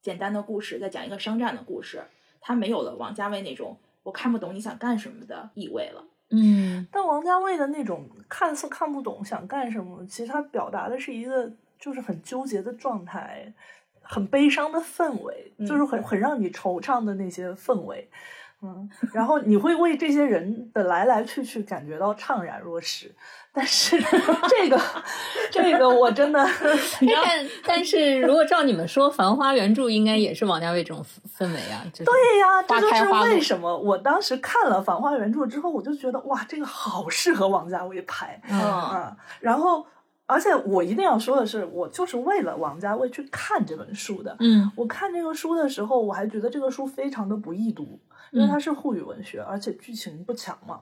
[0.00, 2.02] 简单的故事，在讲一个商战的故事，
[2.40, 6.04] 它没有了王家卫那种我看不懂你想干什么的意味了。
[6.30, 13.52] 嗯但王家卫的那种看似看不懂想干什么，其实他表达的是一个就是很纠结的状态，
[14.08, 18.08] 很悲伤的氛围，嗯就是很很让你惆怅的那些氛围。
[18.60, 23.08] 嗯，然后 你会为这些人的来来去去感觉到怅然若失，
[23.52, 23.96] 但是
[24.50, 24.80] 这个
[25.52, 26.44] 这个我真的，
[27.24, 31.04] 但但是如果照你们说，《繁花》原著应该也是王家卫这种
[31.38, 38.40] 氛围啊，就是对呀，这就是为什么我当时看了《繁花》原著之后，我就觉得哇，这个好适合王家卫拍。
[38.50, 39.86] 嗯啊，然后
[40.28, 44.36] 而且我一定要说的是，我就是为了王家卫去看这本书的。
[44.40, 47.98] 嗯我看这个书的时候，我还觉得这个书非常的不易读，
[48.30, 50.80] 因为嗯它是沪语文学，而且剧情不强嘛。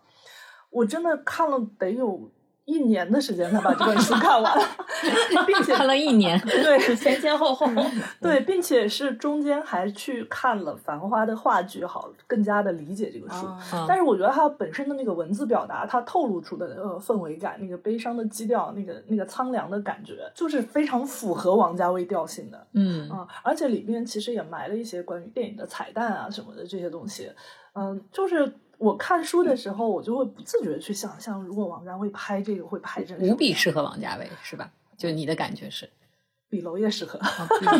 [0.68, 2.28] 我真的看了得有
[2.66, 4.52] 一年的时间才把这本书看完，
[5.46, 7.66] 并且看了一年， 对前前后后，
[8.20, 13.46] 对，并且是中间还去看了《繁花》的话剧，好更加的理解这个书。
[13.88, 22.66] 但是我觉得它本身的那个文字表达，它透露出的呃氛围感，那个悲伤的基调，那个那个苍凉的感觉，就是非常符合王家卫调性的。
[22.72, 23.08] 嗯。
[23.08, 27.30] 啊、而且里面其实也埋了一些关于电影的彩蛋啊什么的这些东西。
[27.78, 34.70] 嗯、就是我看书的时候，我就会不自觉的去想象，如果王家卫拍这个会拍这个无比适合王家卫是吧？
[34.96, 35.88] 就你的感觉是，
[36.48, 37.18] 比娄烨适合。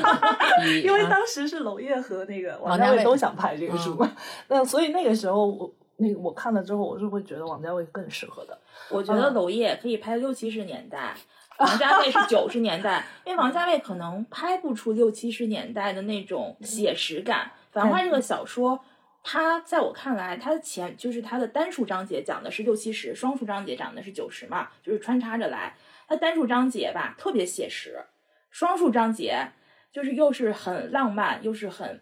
[0.84, 4.10] 因为啊当时是娄烨和那个王王家卫都想拍这个书嗯，
[4.48, 8.58] 那所以那个时候我那个我看了之后，我是会觉得王家卫更适合的。
[8.90, 11.14] 我觉得娄烨可以拍六七十年代，
[11.58, 17.50] 王家卫是九十年代，因为王家卫可能拍不出六七十年代的那种写实感。
[17.78, 18.80] 《繁花》这个小说，
[19.28, 25.74] 它在我看来，它的前就是它的单数章节讲的是六七十，双数章节讲的是九十嘛，就是穿插着来。
[26.06, 28.04] 它单数章节吧特别写实，
[28.52, 29.48] 双数章节
[29.90, 32.00] 就是又是很浪漫，又是很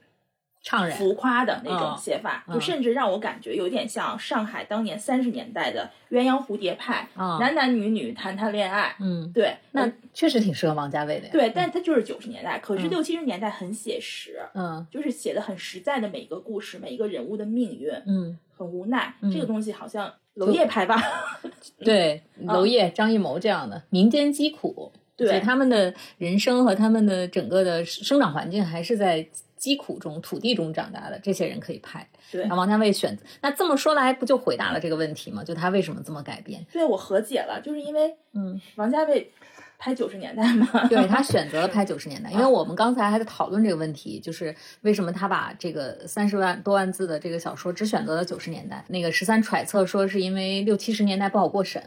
[0.65, 8.97] 怅然，浮夸的那种嗯写法，嗯就甚至让我感觉有点像上海当年三十年代的鸳鸯蝴蝶派，啊男男女女谈谈恋爱。
[8.99, 11.33] 嗯，对，那确实挺适合王家卫的呀。
[11.33, 19.15] 对，但他就是九十年代，可是嗯六七十年代很写实，嗯就是写的很实在的每一个故事，每一个人物的命运，嗯，很无奈。
[19.21, 20.99] 嗯这个东西好像娄烨拍吧？
[21.85, 29.27] 对，娄烨、张艺谋这样的民间疾苦，对他们的人生和他们的整个的生长环境还是在
[29.65, 32.07] 疾苦中、土地中长大的，这些人可以拍。
[32.31, 35.43] 对那王家卫选择，那这么说来，不就回答了这个问题吗？
[35.43, 36.63] 就他为什么这么改编？
[36.71, 39.33] 对我和解了，就是因为嗯，王家卫
[39.79, 40.87] 拍九十年代嘛。
[40.89, 48.85] 对 他选择了拍九十年代，因为我们刚才还在讨论这个问题，就是为什么他把这个三十万多万字的这个小说只选择了九十年代。
[48.89, 51.83] 那个十三揣测说是因为六七十年代不好过审，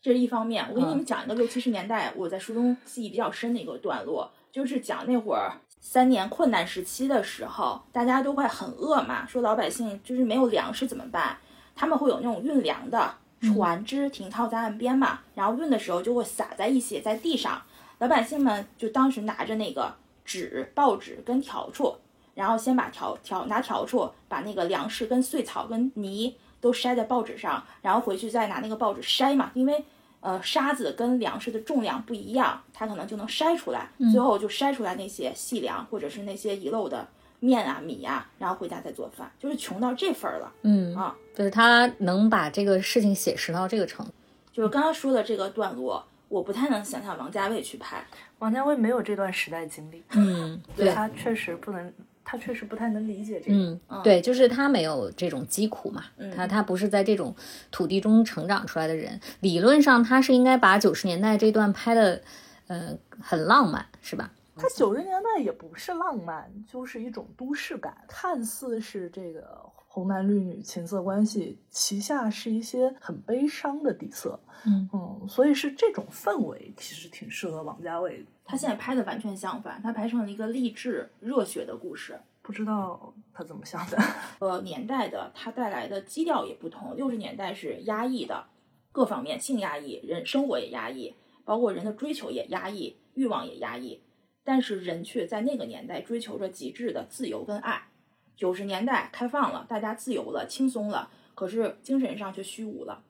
[0.00, 0.64] 这是一方面。
[0.70, 11.38] 我给你嗯们讲一个六七十年代我在书中记忆比较深的一个段落，就是讲那会儿三年困难时期的时候，大家都快很饿嘛，说老百姓就是没有粮食怎么办？
[11.74, 17.62] 他们会有那种运粮的船只停靠在岸边嘛，然后运的时候就会撒在一些在地上，
[17.98, 21.96] 老百姓们就当时拿着那个纸、报纸跟笤帚，
[22.34, 29.82] 然后先把笤笤拿笤帚把那个粮食跟碎草跟泥都筛在报纸上，然后回去再拿那个报纸筛嘛，因为
[30.20, 37.06] 呃沙子跟粮食的重量不一样，它可能就能筛出来，最后就筛出来那些细粮或者是那些遗漏的
[37.38, 41.16] 面啊米啊，然后回家再做饭，就是穷到这份儿了嗯啊。
[41.34, 44.12] 就是他能把这个事情写实到这个程度。
[44.52, 48.04] 就是刚刚说的这个段落，我不太能想象王家卫去拍，
[48.40, 51.90] 王家卫没有这段时代经历，嗯， 对他确实不能，
[52.30, 53.56] 他确实不太能理解这个。
[53.56, 57.34] 嗯，对，就是他没有这种疾苦嘛，嗯他他不是在这种
[57.72, 62.22] 土地中成长出来的人，理论上他是应该把九十年代这段拍的，
[62.68, 64.30] 呃，很浪漫，是吧？
[64.54, 74.38] 他九十年代也不是浪漫，就是一种都市感，看似是这个红男绿女情色关系，旗下是一些很悲伤的底色。
[74.66, 78.24] 嗯嗯，所以是这种氛围，其实挺适合王家卫的。
[78.50, 82.18] 他现在拍的完全相反，他拍成了一个励志热血的故事。
[82.42, 83.96] 不知道他怎么想的。
[84.40, 86.96] 呃，年代的它带来的基调也不同。
[86.96, 88.48] 六十年代是压抑的，
[88.90, 94.02] 各方面性压抑，人生活也压抑，包括人的追求也压抑，欲望也压抑。
[94.42, 97.86] 但是人却在那个年代追求着极致的自由跟爱。
[98.34, 103.04] 九十年代开放了，大家自由了，轻松了，可是精神上却虚无了。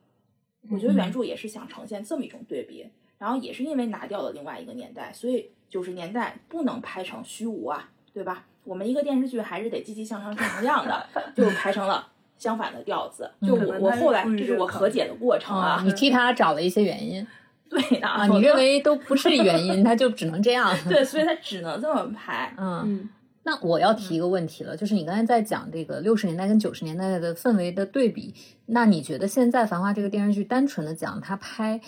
[0.69, 2.87] 我觉得原著也是想呈现这么一种对比，
[3.21, 8.45] 然后也是因为拿掉了另外一个年代，所以九十年代不能拍成虚无啊，对吧？
[8.63, 11.05] 我们一个电视剧还是得积极向上、正能量的，
[11.35, 12.07] 就拍成了
[12.39, 13.29] 相反的调子。
[13.45, 17.25] 就我我后来这是我和解的过程啊，你替他找了一些原因
[17.69, 20.75] 对的啊，你认为都不是原因，他就只能这样。
[20.89, 22.51] 对， 所以他只能这么拍。
[22.57, 23.09] 嗯，嗯，
[23.43, 28.33] 那我要提一个问题了，就是你刚才在讲这个六十年代跟九十年代的氛围的对比，
[28.65, 31.79] 那你觉得现在《繁花》这个电视剧单纯的讲他拍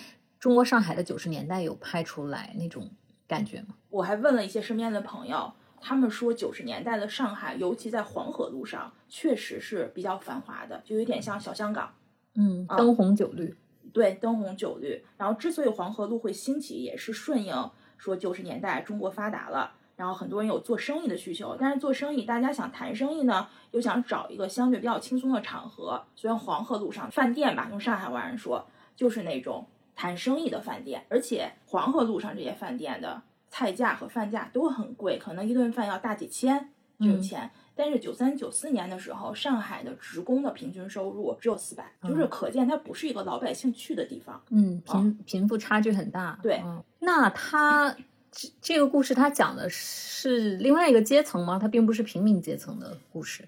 [0.44, 2.92] 中国上海的九十年代有拍出来那种
[3.26, 3.76] 感觉吗？
[3.90, 11.94] 我还问了一些身边的朋友，他们说九十年代的上海，尤其在黄河路上，确实是比较繁华的，就有点像小香港。
[12.36, 13.56] 嗯，啊灯红酒绿。
[13.94, 15.02] 对，灯红酒绿。
[15.16, 17.56] 然后之所以黄河路会兴起，也是顺应
[17.98, 21.56] 说九十年代中国发达了，然后很多人有做生意的需求。
[21.58, 31.06] 但是做生意，大家想谈生意呢，又想找一个相对比较轻松的场合，所以黄河路上饭店吧，用上海话人说，就是那种谈生意的饭店。
[31.10, 37.50] 而且黄河路上这些饭店的菜价和饭价都很贵，可能一顿饭要大几千这种嗯钱。
[37.76, 44.40] 但是九三九四年的时候，上海的职工的平均收入只有四百，就是可见它不是一个老百姓去的地方。
[44.50, 46.38] 嗯，贫贫富差距很大。
[46.44, 47.98] 对嗯，那他
[48.32, 51.58] 这这个故事，他讲的是另外一个阶层吗？
[51.58, 53.48] 它并不是平民阶层的故事，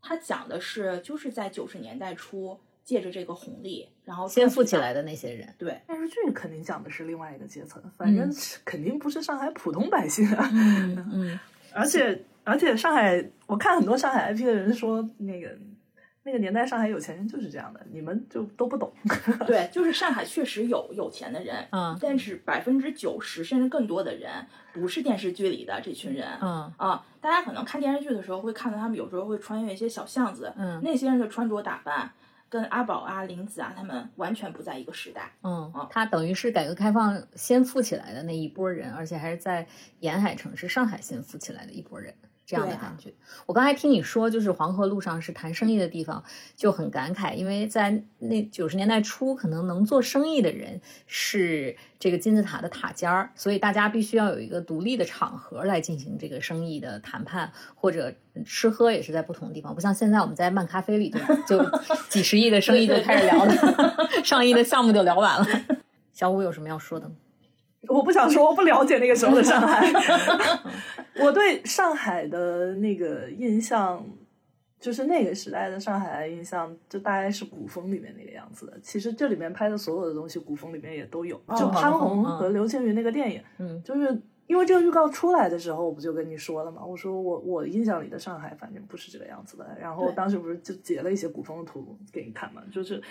[0.00, 5.52] 他讲的是就是在九十年代初，借着这个红利，然后先富起来的那些人。
[5.58, 10.48] 对，电视剧肯定讲的是另外一个阶层，反正是肯定不是上海普通百姓啊。
[10.52, 11.40] 嗯嗯
[11.72, 15.56] 而且而且上海，我看很多上海 IP 的人说，那个
[16.24, 18.92] 那个年代上海有钱人就是这样的，你们就都不懂。
[19.46, 24.30] 对，就是上海确实有有钱的人，嗯但是百分之九十甚至更多的人
[24.72, 26.26] 不是电视剧里的这群人。
[26.42, 32.10] 嗯啊，大家可能看电视剧的时候会看到他们有时候会穿越一些小巷子，嗯那些人的穿着打扮
[32.50, 35.32] 跟阿宝啊、林子啊他们完全不在一个时代。
[35.42, 39.66] 嗯啊，他等于是改革开放先富起来的那一波人，而且还是在
[40.00, 42.12] 沿海城市上海先富起来的一波人。
[42.50, 43.12] 这样的感觉。
[43.46, 46.24] 我刚才听你说，就是黄河路上是谈生意的地方，
[46.56, 58.12] 就很感慨，因为在那九十年代初，可能能做生意的人是这个金字塔的塔尖儿，所以大家必须要有一个独立的场合来进行这个生意的谈判，或者
[58.44, 61.78] 吃喝也是在不同的地方，不像现在我们在漫咖啡里就就
[62.10, 63.54] 几十亿的生意就开始聊了，
[64.24, 65.46] 上亿的项目就聊完了。
[66.12, 67.14] 小五有什么要说的吗？
[67.88, 69.90] 我不想说，我不了解那个时候的上海。
[71.24, 74.04] 我对上海的那个印象，
[74.78, 78.78] 就是那个时代的上海的印象，就大概是古风里面那个样子的。
[78.82, 81.36] 其实这里面拍的所有的东西，古风里面也都有。
[81.56, 86.84] 就哦潘虹嗯和刘青云那个电影，嗯就是因为这个预告出来的时候，我不就跟你说了嘛？
[86.84, 89.76] 我说我我印象里的上海反正不是这个样子的。
[89.80, 92.62] 然后当时不是就截了一些古风的图给你看嘛？
[92.72, 93.02] 就是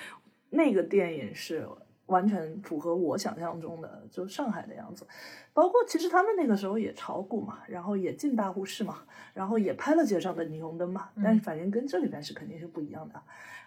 [0.49, 1.65] 那个电影是
[2.09, 5.07] 完全符合我想象中的，就上海的样子。
[5.53, 8.99] 包括其实他们那个时候也炒股嘛，然后也进大户室嘛，
[9.33, 13.15] 然后也拍了街上的霓虹灯嘛，但是反正跟这里边是肯定是不一样的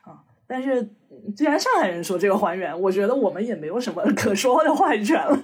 [0.02, 0.22] 啊。
[0.46, 5.42] 但是嗯既然上海人说这个还原，我觉得我们也没有什么可说的话语权了。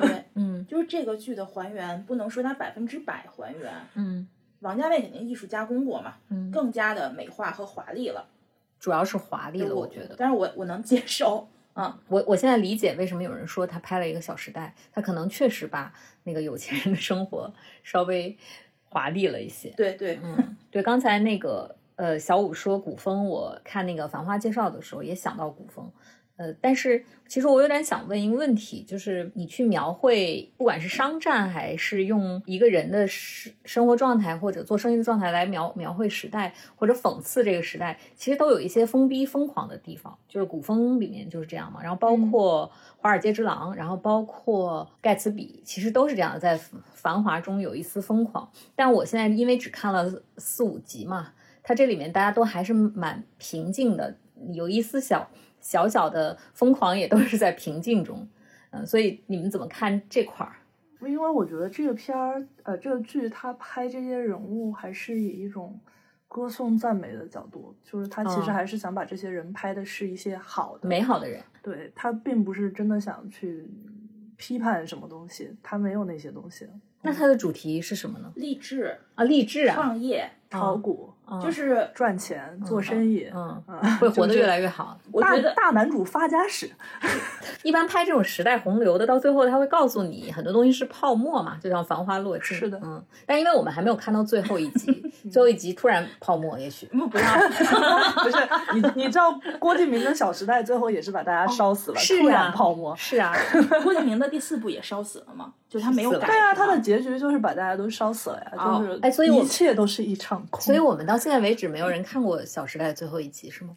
[0.00, 3.72] 对， 嗯就是这个剧的还原，不能说它百分之百还原。
[3.94, 4.26] 嗯
[4.60, 8.26] 王家卫肯定艺术加工过嘛，嗯，更加的美化和华丽了。
[8.80, 10.14] 主要是华丽了，我觉得。
[10.16, 11.48] 但是我我能接受。
[11.74, 17.52] 嗯，我我现在理解为什么有人说他拍了一个《小时代》，他可能确实把那个有钱人的生活
[17.82, 18.36] 稍微
[18.88, 19.70] 华丽了一些。
[19.70, 25.90] 对对，嗯，对，刚才那个呃，小五说古风，我看那个《繁花》介绍的时候也想到古风。
[26.36, 41.80] 呃，但是其实我有点想问一个问题，就是你去描绘，不管是商战还是用一个人的生生活状态或者做生意的状态来描描绘时代，或者讽刺这个时代，其实都有一些疯逼疯狂的地方，就是古风里面就是这样嘛。
[41.80, 42.68] 然后包括
[43.00, 46.58] 《华尔街之狼》，然后包括《盖茨比》，其实都是这样的，在
[46.92, 48.50] 繁华中有一丝疯狂。
[48.74, 51.32] 但我现在因为只看了四五集嘛，
[51.62, 54.16] 它这里面大家都还是蛮平静的，
[54.52, 55.30] 有一丝小
[55.64, 58.28] 小小的疯狂，也都是在平静中。
[58.70, 60.52] 嗯，所以你们怎么看这块儿？
[61.08, 65.78] 因为我觉得这个片儿，呃，这个剧它拍这些人物还是以一种
[66.28, 73.66] 歌颂赞美的角度，就是他其实嗯还是想把这些人拍的是一些好的、美好的人，对他并不是真的想去
[74.36, 76.68] 批判什么东西，他没有那些东西。
[77.06, 78.32] 那它的主题是什么呢？
[78.34, 84.98] 励志、啊，励志啊，创业，炒股、嗯就是赚钱、做生意，嗯，嗯会活得越来越好。
[85.04, 86.70] 大我觉得大男主发家史，
[87.62, 92.56] 一般拍这种时代洪流的，到最后他会告诉你很多东西是泡沫嘛，就像《繁花》落尽。
[92.56, 97.24] 是的嗯，但因为我们还没有看到最后一集，最后一集突然泡沫，也许不不要，
[98.22, 98.36] 不是
[98.74, 102.94] 你你知道郭敬明的《小时代》最后也是把大家烧死了，是突然啊泡沫。
[102.96, 103.32] 是啊，
[103.82, 106.26] 郭敬明的第四部也烧死了吗，就他没有改。
[106.26, 110.60] 对啊，他的结局就是把大家都烧死了呀，哦就是哎所以一切都是一场空。
[110.60, 113.74] 所以我们到现在为止没有人看过《小时代》最后一集，是吗？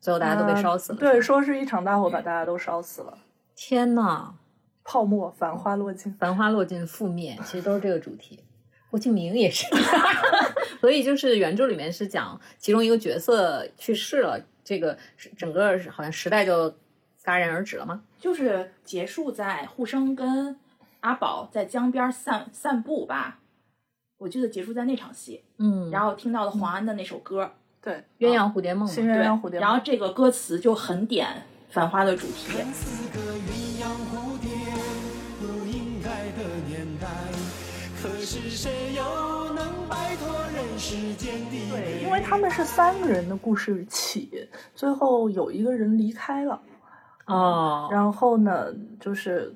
[0.00, 0.98] 最后大家都被烧死了。
[1.00, 3.18] 呃对，说是一场大火把大家都烧死了，
[3.56, 4.34] 天呐，
[4.84, 6.14] 泡沫繁花落尽。
[6.18, 8.44] 繁花落尽覆灭，其实都是这个主题。
[8.90, 9.66] 郭敬明也是，
[10.80, 16.70] 所以就是原著里面是讲其中一个角色去世了，这个是整个好像时代就
[17.24, 18.02] 戛然而止了吗？
[18.18, 20.56] 就是结束在护生跟
[21.00, 23.38] 阿宝在江边散散步吧，
[24.18, 31.28] 我记得结束在那场戏，嗯，然后听到了黄安的那首歌，对，鸳鸯蝴蝶梦，鸳鸯蝴蝶梦，然后这个歌词就很点
[31.72, 32.52] 《繁花》的主题。
[32.72, 34.48] 四个鸳鸯蝴蝶
[35.38, 37.06] 不应该的年代，
[38.02, 39.37] 可是谁又
[40.78, 46.60] 对，因为他们是三个人的故事起，最后有一个人离开了，
[47.26, 49.52] 哦，然后呢，就是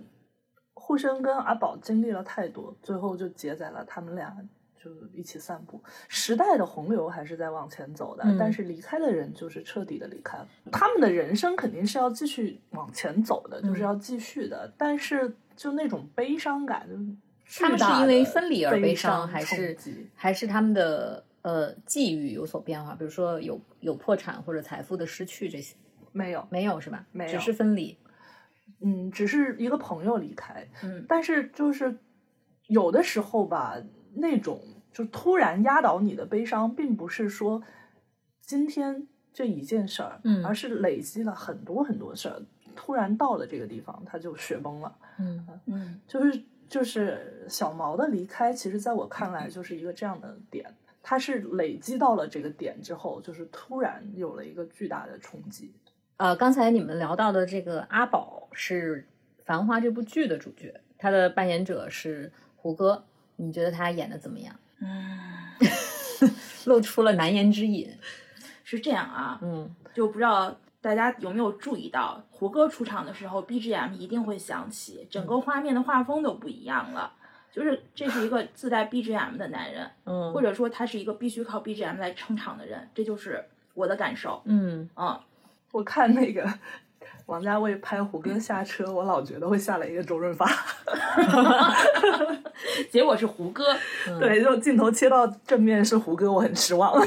[0.74, 4.36] 护生跟阿宝经历了太多，最后就结在了他们俩
[4.82, 5.80] 就一起散步。
[6.08, 10.48] 时代的洪流还是在往前走的，嗯但是离开的人就是彻底的离开了。
[10.72, 17.04] 他们的人生肯定是要继续往前走的，就是要继续的，但是就那种悲伤感，就是
[17.60, 19.76] 他们是因为分离而悲悲伤，还是
[20.14, 22.94] 还是他们的呃际遇有所变化？
[22.94, 25.76] 比如说有有破产或者财富的失去这些，
[26.12, 26.46] 没有？
[26.50, 27.06] 没有是吧？
[27.12, 27.96] 没有只是分离。
[28.84, 31.98] 嗯，只是一个朋友离开，嗯，但是就是
[32.66, 33.76] 有的时候吧，
[34.14, 34.60] 那种
[34.92, 37.62] 就突然压倒你的悲伤，并不是说
[38.40, 42.42] 今天这一件事儿，嗯而是累积了很多很多事儿，
[42.74, 44.96] 突然到了这个地方，他就雪崩了。
[45.18, 46.42] 嗯嗯，就是
[46.72, 55.70] 就是小毛的离开，其实在我看来就是一个这样的点，它是累积到了这个点之后，就是突然有了一个巨大的冲击。
[56.16, 59.02] 呃，刚才你们聊到的这个阿宝是
[59.44, 63.04] 《繁花》这部剧的主角，他的扮演者是胡歌，
[63.36, 64.56] 你觉得他演的怎么样？
[64.80, 65.18] 嗯
[66.64, 67.90] 露出了难言之隐。
[68.64, 77.12] 是这样啊，嗯就不知道大家有没有注意到，胡歌出场的时候，BGM 一定会响起，整个画面的画风都不一样了。
[77.52, 84.42] 就是这是一个自带 BGM 的男人，嗯或者说他是一个必须靠 BGM 来撑场的人，这就是我的感受。
[84.46, 85.20] 嗯，嗯，
[85.70, 86.50] 我看那个
[87.26, 90.48] 王家卫拍胡歌下车，我老觉得会下来一个周润发。
[92.90, 93.76] 结果是胡歌，
[94.18, 97.00] 对，就镜头切到正面是胡歌，我很失望。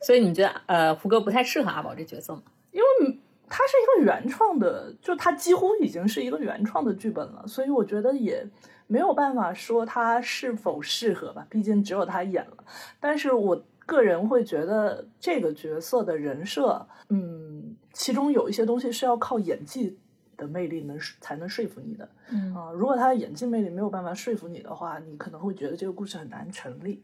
[0.00, 2.42] 所以你觉得呃胡歌不太适合阿宝这角色吗？
[2.72, 3.18] 因为
[3.48, 8.46] 他是一个原创的，就他几乎已经是一个原创的剧本了，所以我觉得也
[8.86, 12.64] 没有办法说他是否适合吧，毕竟只有他演了。
[13.00, 19.98] 但是我个人会觉得这个角色的人设，嗯，其中有一些东西是要靠演技
[20.36, 22.06] 的魅力能才能说服你的。
[22.30, 27.02] 嗯啊、如果他的演技魅力没有办法说服你的话，你可能会觉得这个故事很难成立。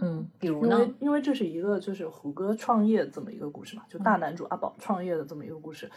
[0.00, 0.94] 嗯，比如呢因为？
[1.00, 5.90] 因为这是一个就是胡歌创业这么一个故事嘛，就大男主阿宝创业的这么一个故事。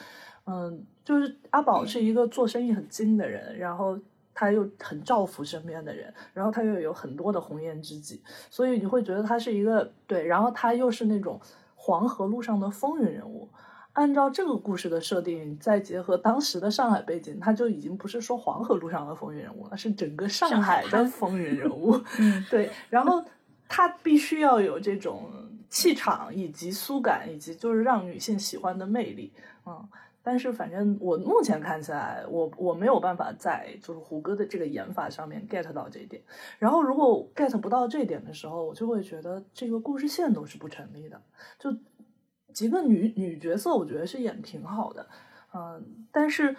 [0.46, 4.00] 嗯，就是阿宝是一个做生意很精的人，然后
[4.34, 11.42] 他又很照拂身边的人，然后他又有很多的红颜知己，所以你会觉得他是一个对，然后他又是那种
[11.76, 13.50] 黄河路上的风云人物。
[13.94, 22.00] 按照这个故事的设定，再结合当时的上海背景，他就已经不是说黄河路上的风云人物了，是整个上上海海的风云人物。
[22.22, 23.26] 嗯 对，然后
[23.68, 25.30] 他必须要有这种
[25.70, 29.34] 气场，以及苏感，以及就是让女性喜欢的魅力，
[29.66, 29.88] 嗯。
[30.24, 36.22] 但是反正我目前看起来，我我没有办法在就是胡歌的这个演法上面 get 到这一点。
[36.60, 41.22] 然后如果 get 不到这一点的时候，我就会觉得这个故事线都是不成立的。
[41.58, 41.74] 就
[42.52, 45.08] 几个女女角色，我觉得是演挺好的，
[45.54, 46.54] 嗯、但是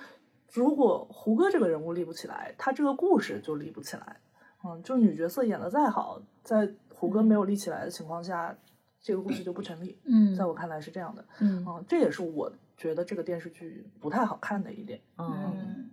[0.50, 4.16] 如果胡歌这个人物立不起来，他这个故事就立不起来。
[4.64, 8.56] 嗯，就女角色演的再好，在胡歌没有立起来的情况下，
[9.00, 9.96] 这个故事就不成立。
[10.04, 11.24] 嗯在我看来是这样的。
[11.38, 15.00] 嗯嗯，这也是我觉得这个电视剧不太好看的一点。
[15.16, 15.90] 嗯嗯，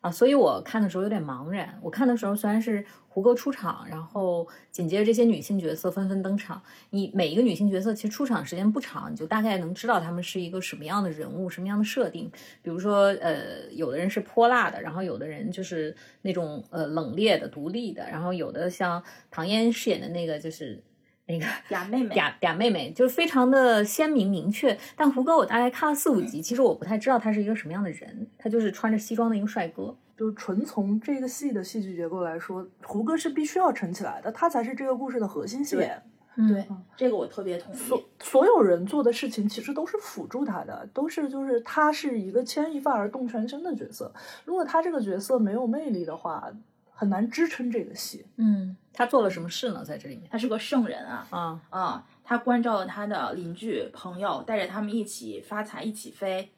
[0.00, 1.76] 啊，所以我看的时候有点茫然。
[1.82, 12.30] 我看的时候虽然是胡歌出场，然后紧接着这些女性角色纷纷登场，你每一个女性角色其实出场时间不长，你就大概能知道她们是一个什么样的人物，什么样的设定。
[12.62, 20.80] 比如说，呃，有的人是泼辣的，然后有的人就是那种呃冷冽的、独立的，然后有的像唐嫣饰演的那个就是
[21.28, 24.76] 那个 嗲妹妹，嗲嗲妹妹，就是非常的鲜明明确。
[24.96, 29.94] 但胡歌我大概看了四五集，其实我不太知道他是一个什么样的人，他就是穿着西装的一个帅哥。
[30.16, 36.02] 就是纯从这个戏的戏剧结构来说，胡歌是必须要撑起来的，他才是这个故事的核心线。
[36.48, 36.66] 对，
[36.96, 38.04] 这个我特别同意所意。
[38.20, 44.12] 所有人做的事情其实都是辅助他的，都是就是他是一个牵一发而动全身的角色。
[44.44, 46.50] 如果他这个角色没有魅力的话，
[46.98, 48.26] 很难支撑这个戏。
[48.38, 49.84] 嗯，他做了什么事呢？
[49.84, 56.50] 在这里面他是个圣人啊，啊，啊、他关照了他的邻居朋友，带着他们一起发财，一起飞。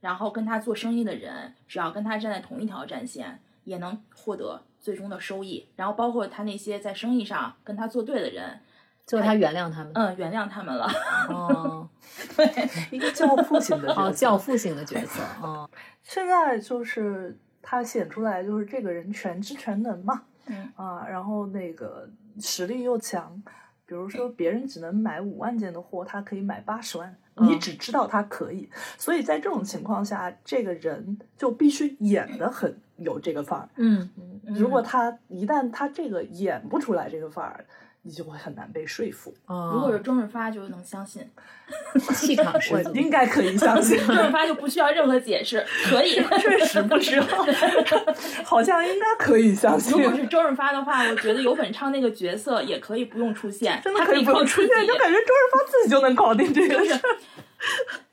[0.00, 5.66] 然后跟他做生意的人，只要跟他站在同一条战线，也能获得最终的收益。
[5.74, 8.60] 然后包括他那些在生意上跟他作对的人，
[9.04, 9.90] 最后他原谅他们。
[9.94, 10.88] 嗯，原谅他们了。
[11.30, 11.88] 哦
[12.36, 12.46] 对
[12.92, 15.20] 一个教父型的角色哦，教父型的角色。
[15.42, 15.68] 哦，
[16.04, 17.36] 现在就是
[17.70, 20.72] 他显出来，就是这个人全知全能嘛，嗯。
[20.74, 22.08] 啊，然后那个
[22.40, 23.42] 实力又强，
[23.84, 27.60] 比如说别人只能买五万件的货，他可以买八十万，你嗯。
[27.60, 33.68] 只知道他可以，所以在这种情况下，这个人就必须演的很有这个范儿。
[33.76, 34.08] 嗯。
[34.46, 37.66] 如果他一旦他这个演不出来这个范儿，
[38.02, 39.34] 你就会很难被说服。
[39.46, 41.28] 哦，如果是周润发，就能相信。
[42.14, 46.14] 气场我十足，应该可以相信，周润发就不需要任何解释，可以。
[46.40, 47.46] 确实不知道，
[48.44, 49.92] 好像应该可以相信。
[49.92, 57.00] 如果是周润发的话，我觉得游本昌那个角色也可以不用出现，真的可可以不用出现，就感觉周润发自己就能搞定这个事儿。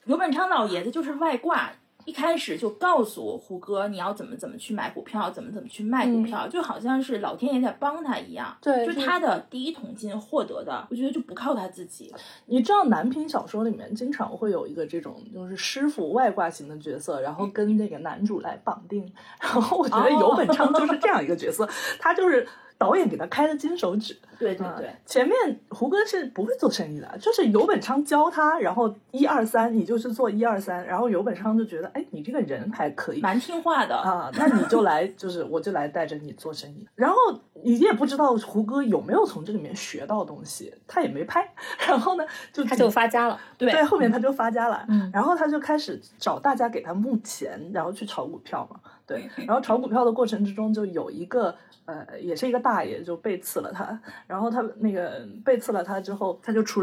[0.06, 1.72] 游本昌老爷子就是外挂，
[2.06, 8.56] 一开始就告诉胡歌你要怎么怎么去买股票，怎么怎么去卖股票，就好像是老天爷在帮他一样。
[8.62, 12.14] 对就他的第一桶金获得的，我觉得就不靠他自己。
[12.46, 19.12] 你知道男频小说里面经常会有一个这种就是师傅外挂型的角色，然后跟那个男主来绑定。
[19.42, 21.68] 然后我觉得游本昌就是这样一个角色，
[22.00, 22.48] 他就是
[22.78, 24.14] 导演给他开了金手指。
[24.22, 25.34] 啊对对对，前面
[25.70, 33.96] 胡歌是不会做生意的，就是游本昌教他，然后一二三，你就是做一二三，然后游本昌就觉得，哎，你这个人还可以，蛮听话的。
[33.96, 36.86] 啊，那你就来，就是我就来带着你做生意。
[36.96, 37.16] 然后
[37.64, 41.50] 你也不知道胡歌有没有从这里面学到东西，他也没拍。
[41.88, 43.40] 然后呢，就他就发家了。
[43.58, 48.78] 对对，后面他就发家了，嗯然后他就开始找大家给他募钱，然后去炒股票嘛。
[49.08, 56.82] 对，然后炒股票的过程之中，就有一个呃，也是一个大爷就背刺了他，然后他那个背刺了他之后，他就出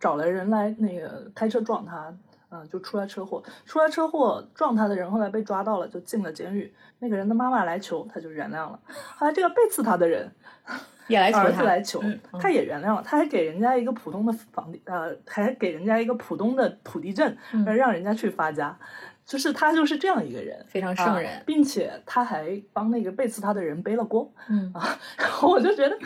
[0.00, 2.14] 找了人来那个开车撞他，
[2.50, 6.72] 嗯、就出了车祸，出了车祸撞他的人后来被抓到了，就进了监狱。
[7.00, 8.80] 那个人的妈妈来求，他就原谅了。
[9.16, 10.32] 后来这个背刺他的人
[11.06, 18.76] 也来求他，来求，嗯他也原谅了，他还给人家一个普通的房地，呃，还给人家一个普通的土地证，让人家去发家，
[19.28, 25.98] 就是他就是这样一个人，非常圣人啊并且他还帮那个背刺他的人背了锅嗯啊，然后我就觉得，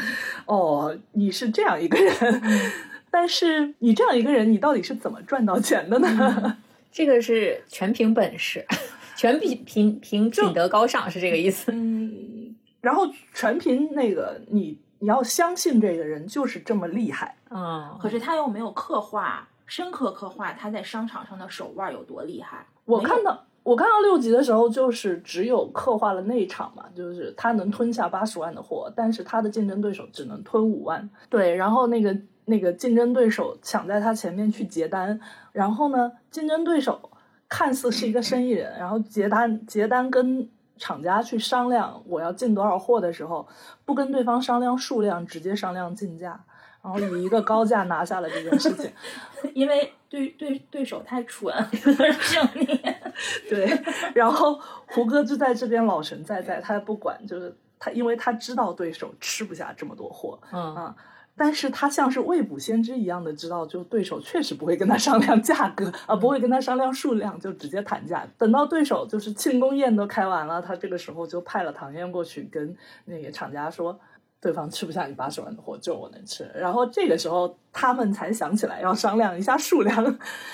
[0.44, 2.12] 哦，你是这样一个人，
[2.42, 2.72] 嗯
[3.12, 6.56] 但是你这样一个人，你到底是怎么赚到钱的呢？
[6.90, 8.66] 这个是全凭本事，
[9.14, 11.70] 全凭凭凭品德高尚，是这个意思。
[11.72, 22.66] 嗯，然后全凭那个你你要相信这个人就是这么厉害，嗯，可是他又没有刻画深刻刻画他在商场上的手腕有多厉害。
[22.84, 31.08] 我看到我看到六集的时候，就是只有刻画了那一场嘛，就是他能吞下八十万的货，但是他的竞争对手只能吞五万。
[31.28, 32.16] 对，然后那个
[32.46, 35.18] 那个竞争对手抢在他前面去结单，
[35.52, 37.10] 然后呢，竞争对手
[37.48, 43.46] 看似是一个生意人，然后结单结单跟厂家去商量我要进多少货的时候，
[43.84, 46.44] 不跟对方商量数量，直接商量进价。
[46.82, 48.90] 然后以一个高价拿下了这件事情，
[49.54, 52.66] 因为对对对手太蠢，胜利。
[53.48, 53.80] 对，
[54.14, 60.96] 然后胡歌就在这边老神在在，他不管，就是他，因为他知道对手吃不下这么多货嗯啊，
[61.36, 68.26] 但是他像是未卜先知一样的知道，就对手确实不会跟他商量价格啊，不会跟他商量数量，就直接谈价。
[68.36, 72.74] 等到对手就是庆功宴都开完了，他这个时候就派了唐嫣过去跟
[73.04, 74.00] 那个厂家说。
[74.42, 76.50] 对方吃不下你八十万的货，就我能吃。
[76.52, 80.04] 然后这个时候，他们才想起来要商量一下数量。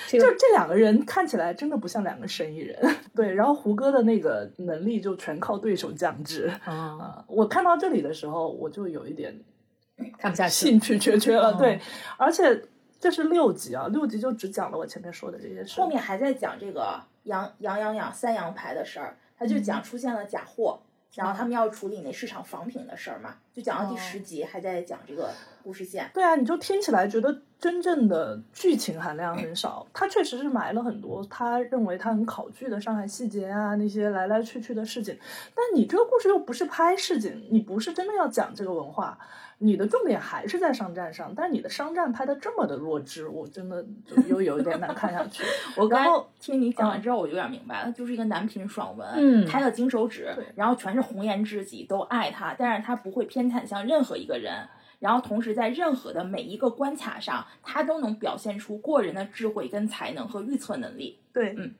[0.07, 2.79] 这个 就这两个人看起来真的不像两个生意人。
[3.15, 6.45] 对，然后胡歌的那个能力就全靠对手降智。
[6.63, 6.71] 啊，
[7.01, 9.35] 啊，我看到这里的时候，我就有一点
[10.19, 10.67] 看不下去。
[10.67, 11.49] 兴趣缺缺了。
[11.49, 11.81] 哦对，
[12.15, 12.61] 而且
[12.99, 15.81] 这是六集啊，六集就只讲了我前面说的这些事。
[15.81, 20.79] 后面还在讲这个杨杨洋洋三羊牌的事儿，他就嗯讲出现了假货，
[21.15, 25.29] 然后他们要处理那市场仿品的事儿嘛，就讲到第哦十集还在讲这个
[25.61, 26.09] 故事线。
[26.13, 29.85] 对啊，你就听起来觉得真正的剧情含量很少。
[29.93, 35.17] 他确实是埋了很多他认为他很考据的上海细节啊，那些来来去去的事情。
[35.53, 39.17] 但你这个故事又不是拍市井，你不是真的要讲这个文化，
[39.57, 41.33] 你的重点还是在商战上。
[41.35, 45.43] 但是你的商战拍的这么的弱智，我真的就又有一点难看下去。
[45.75, 54.67] 我刚刚听你讲完之后，我就有点明白了，就是一个男频爽文，嗯开了金手指，然后全是红颜知己都爱他，但是他不会偏袒向任何一个人，
[54.99, 61.19] 然后同时在任何的每一个关卡上，他都能表现出过人的智慧跟才能和预测能力。
[61.33, 61.73] 对，嗯，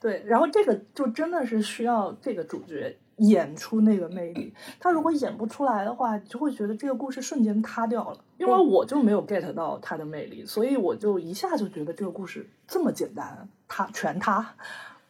[0.00, 4.52] 对，然后这个就真的是需要这个主角演出那个魅力。
[4.80, 8.18] 他如果演不出来的话，就会觉得这个故事瞬间塌掉了。
[8.38, 14.54] 因为我就没有 get 到他的魅力，所以我就一下就觉得这个故事这么简单，塌全塌。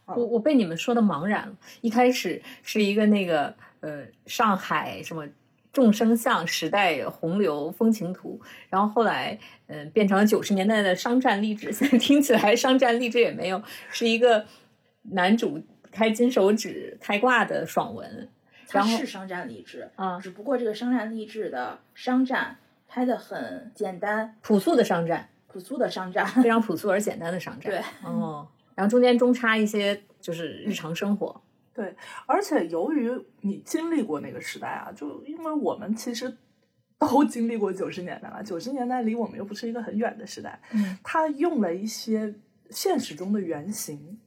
[0.05, 1.57] 我我被你们说的茫然了。
[1.81, 5.27] 一开始是一个那个呃上海什么
[5.73, 11.71] 众生相时代洪流风情图，然后后来嗯、呃变成了九十年代的商战励志。
[11.73, 14.45] 现在听起来商战励志也没有，是一个
[15.03, 18.29] 男主开金手指开挂的爽文。
[18.69, 22.57] 他然后是商战励志，啊只不过这个商战励志的商战
[22.89, 27.71] 拍的很简单朴素的商战，朴素的商战，非常朴素而简单的商战。
[27.73, 31.43] 对，哦，然后中间中插一些就是日常生活。
[31.75, 31.97] 对，
[32.27, 33.11] 而且由于
[33.41, 36.37] 你经历过那个时代啊，就因为我们其实
[36.99, 42.35] 都经历过九十年代了，九十年代离我们又不是一个很远的时代，嗯，他用了一些
[42.71, 44.21] 现实中的原型，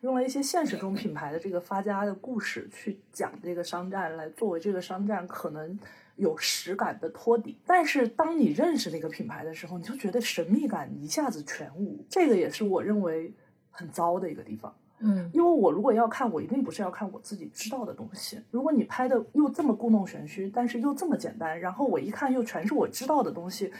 [0.00, 5.78] 用了一些现实中品牌的这个发家的故事去讲这个商战，来作为这个商战可能
[6.16, 7.58] 有实感的托底。
[7.66, 13.34] 但是当你认识那个品牌的时候，你就觉得神秘感一下子全无，这个也是我认为
[13.70, 14.74] 很糟的一个地方。
[15.04, 18.40] 嗯因为我如果要看，我一定不是要看我自己知道的东西。
[18.50, 23.72] 如果你拍的又这么故弄玄虚，但是又这么简单，然后我一看又全是我知道的东西，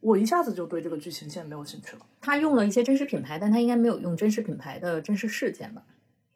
[0.00, 2.02] 我一下子就对这个剧情线没有兴趣了。
[2.20, 5.82] 他用了一些真实品牌，但他应该没有用真实品牌的真实事件吧？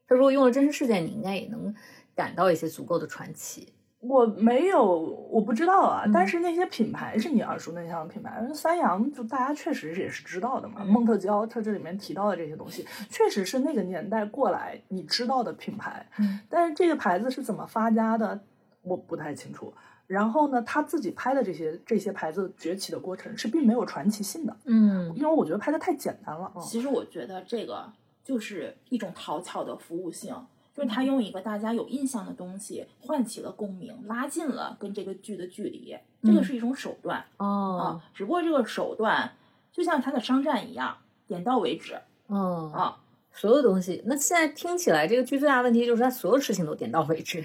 [0.09, 1.75] 他如果用了真实事件，你应该也能
[2.15, 3.69] 感到一些足够的传奇。
[4.03, 4.85] 我没有，
[5.31, 6.03] 我不知道啊。
[6.05, 10.81] 嗯但是那些品牌是你耳熟能详的品牌，三洋就大家确实也是知道的嘛。
[10.81, 16.05] 嗯孟特娇，它这里面提到的这些东西，确实是那个年代过来你知道的品牌。
[16.19, 18.41] 嗯但是这个牌子是怎么发家的，
[18.83, 19.73] 我不太清楚。
[20.09, 26.53] 然后呢，他自己拍的这些这些牌子崛起的过程是并没有传奇性的，嗯因为我觉得拍的太简单了。
[26.57, 27.91] 嗯其实我觉得这个
[28.25, 30.35] 就是一种讨巧的服务性，
[30.75, 38.11] 就是他用一个大家有印象的东西唤起了共鸣，拉近了跟这个剧的距离，这个是一种手段、哦啊。
[38.15, 39.33] 只不过这个手段
[39.71, 40.97] 就像他的商战一样，
[41.27, 42.99] 点到为止哦啊。
[43.35, 47.43] 所有东西，那现在听起来这个剧最大的问题就是他所有事情都点到为止，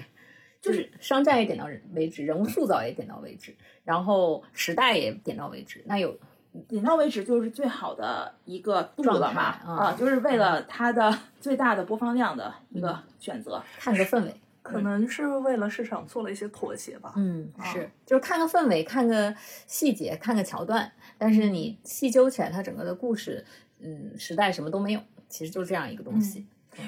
[0.60, 5.82] 就是商战也点到为止，人物塑造也点到为止，然后时代也点到为止。
[5.86, 6.18] 那有
[6.66, 13.62] 点到为止就是最好的一个度了嘛啊啊，就是为了它的 最大的播放量的一个选择。
[13.78, 17.12] 看个氛围，可能是为了市场做了一些妥协吧。
[17.16, 19.34] 嗯，啊是，就是看个氛围，看个
[19.66, 23.44] 细节，看个桥段，但是你细究起来，它整个的故事，
[23.80, 26.46] 嗯，时代什么都没有，其实就是这样一个东西。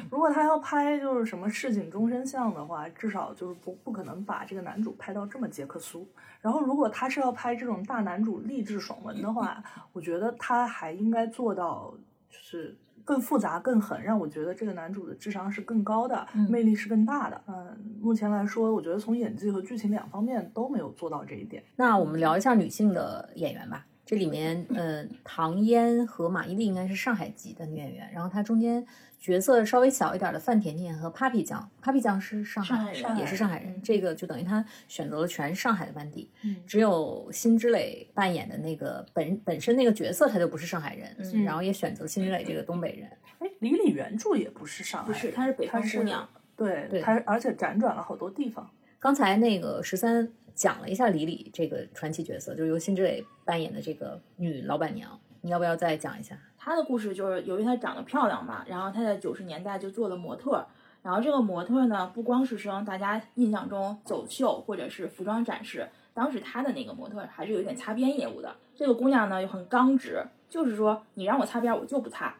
[0.08, 6.06] 如果他要拍就是什么市井终身像的话，至少就是不不可能把这个男主拍到这么杰克苏。
[6.40, 9.62] 然后，如果他是要拍这种大男主励志爽文的话，
[9.92, 11.94] 我觉得他还应该做到
[12.28, 17.40] 就是更复杂、更狠，让我觉得这个男主的智商是更高的，嗯魅力是更大的。
[17.46, 21.62] 嗯，目前来说，我觉得从演技和剧情两方面都没有做到这一点。
[21.76, 23.86] 那我们聊一下女性的演员吧。
[24.10, 28.84] 这里面，呃，唐嫣和马伊琍应该是上海籍的女演员，然后她中间
[29.20, 43.08] 角色稍微小一点的范甜甜和 Papi 酱，Papi 酱是上海上海人也是上海人，这个就等于她选择了全上海的班底，嗯只有辛芷蕾扮演的那个本本身那个角色，她就不是上海人，嗯然后也选择辛芷蕾这个东北人，
[43.38, 46.28] 哎，李李原著也不是上海人，不是，她是北方姑娘。
[46.56, 48.68] 对，对她而且辗转了好多地方。
[48.98, 50.30] 刚才那个十三
[50.60, 56.36] 讲了一下李李这个传奇角色，就是由辛芷蕾扮演的这个女老板娘，你要不要再讲一下？
[56.58, 60.66] 她的故事就是由于她长得漂亮嘛，然后她在九十年代就做了模特儿。
[61.02, 68.54] 然后这个模特儿呢，不光是说大家印象中走秀或者是服装展示，当时她的那个模特儿还是有点擦边业务的。
[68.76, 72.34] 这个姑娘呢又很刚直，就是说你让我擦边儿我就不擦。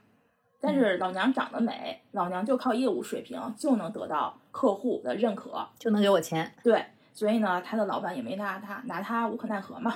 [0.60, 9.94] 但是老娘长得美，老娘就靠业务水平就能得到客户的认可，就能给我钱，对，所以呢，他的老板也没拿他，拿他无可奈何嘛。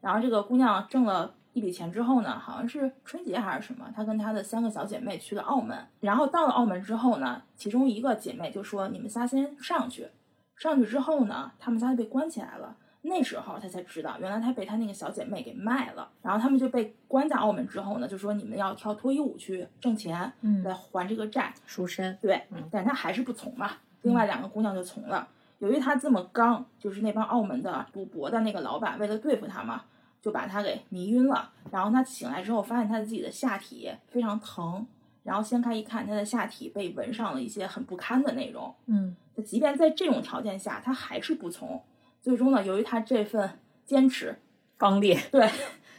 [0.00, 5.76] 然后这个姑娘挣了一笔钱之后呢，好像是春节还是什么，她跟她的三个小姐妹去了澳门。
[6.00, 10.08] 然后到了澳门之后呢，其中一个姐妹就说：“你们仨先上去。”
[10.56, 12.76] 上去之后呢，她们仨就被关起来了。
[13.02, 16.08] 那时候她才知道，原来她被她那个小姐妹给卖了。
[16.22, 21.52] 然后他们就被关在澳门之后呢，就说你们要跳脱衣舞去挣钱，嗯来还这个债。
[21.66, 23.70] 赎身，对嗯，但是他还是不从嘛。
[24.02, 25.26] 另外两个姑娘就从了。
[25.58, 29.82] 由于他这么刚，就是那帮澳门的赌博的那个老板为了对付他嘛，
[30.20, 31.50] 就把他给迷晕了。
[31.70, 34.86] 然后他醒来之后，发现他自己的下体非常疼，
[35.22, 38.74] 然后掀开一看，他的下体被纹上了一些很不堪的内容。
[38.86, 41.82] 嗯那即便在这种条件下，他还是不从。
[42.22, 44.38] 最终呢，由于他这份坚持，
[44.76, 45.48] 刚烈，对，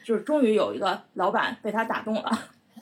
[0.03, 2.31] 就是终于有一个老板被他打动了。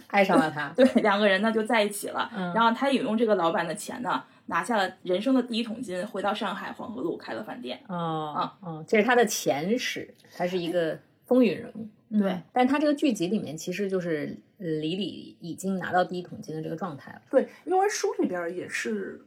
[0.08, 2.30] 爱上了他，对，两个人呢就在一起了。
[2.36, 7.80] 嗯然后他也用这个老板的钱呢，拿下了人生的第一桶金，回到上海黄河路开了饭店。
[7.88, 11.88] 哦哦，这是他的前史，他是一个风云人物。
[12.20, 17.22] 对嗯，但他这个剧集里面其实就是呃李李已经拿到第一桶金的这个状态了。
[17.30, 19.20] 对，因为书里边儿也是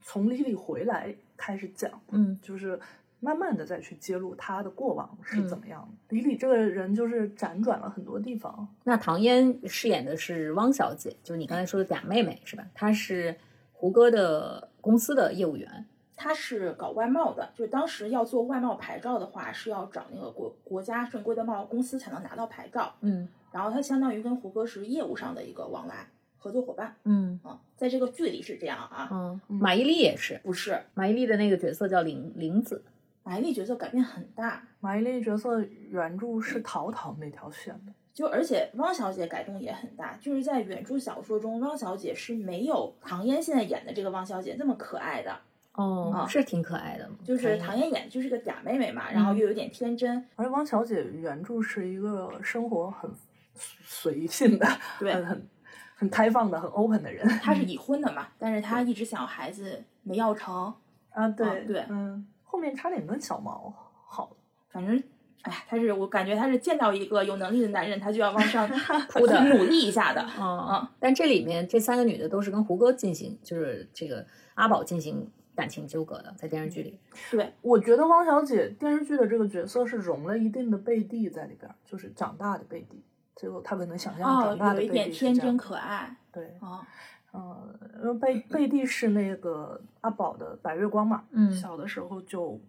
[0.00, 2.78] 从李李回来开始讲，嗯就是
[3.18, 6.16] 慢慢的再去揭露他的过往是嗯怎么样的。
[6.16, 12.64] 李李这个人就是辗转了很多地方，那唐嫣饰演的是汪小姐，就是你刚才说的嗲妹妹是吧？
[12.72, 13.36] 她是
[13.80, 15.86] 胡歌的公司的业务员。
[16.14, 22.94] 他是搞外贸的，就是当时要做外贸牌照的话，是要找那个国国家正规的贸公司才能拿到牌照。
[23.00, 23.26] 嗯。
[23.50, 26.06] 然后他相当于跟胡歌是业务上的一个往来
[26.36, 26.94] 合作伙伴。
[27.04, 27.40] 嗯。
[27.42, 30.78] 啊，在这个剧里是这样啊，嗯，马伊琍也是，不是。
[30.92, 32.84] 马伊琍的那个角色叫玲玲子。
[33.22, 35.58] 马伊琍角色改变很大，马伊琍角色
[35.88, 45.38] 原著是陶陶那条线的，就而且汪小姐改动也很大，就是在原著小说中，汪小姐是没有唐嫣现在演的这个汪小姐那么可爱的，
[45.74, 46.26] 哦，啊。
[46.26, 53.10] 是挺可爱的，就是唐唐嫣演的就是个嗲妹妹嘛，然后又有点天真，而汪小姐原著是一个生活很
[53.56, 54.66] 随性的，
[54.98, 55.48] 对很很
[55.94, 57.26] 很开放的、很 open 的人。
[57.40, 60.74] 她是 已婚的嘛，但是她一直想要孩子没要成，
[61.12, 63.72] 啊，对对嗯，后面差点跟小毛
[64.06, 64.36] 好，
[64.68, 65.00] 反正。
[65.42, 68.68] 哎，他是我感觉他是见到一个有能力的男人，他就要往上
[69.08, 70.20] 扑的努力一下的。
[70.38, 76.98] 嗯嗯，但这里面这三个女的都是跟胡歌进行，就是这个阿宝进行感情纠葛的，在电视剧里。
[77.30, 83.02] 对，我觉得汪小姐电视剧的这个角色是融了一定的贝蒂在里边儿，就是长大的贝蒂，
[83.36, 86.86] 最后她可能想象哦长，大的贝有一点天真可爱对，啊。
[87.32, 92.60] 嗯，因为贝贝蒂是那个阿宝的白月光嘛，嗯小的时候就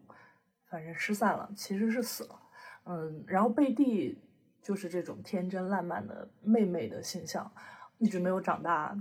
[0.69, 2.35] 反正失散了，其实是死了，
[2.85, 4.17] 嗯，然后贝蒂
[4.61, 7.51] 就是这种天真烂漫的妹妹的形象，
[7.97, 8.97] 一直没有长大，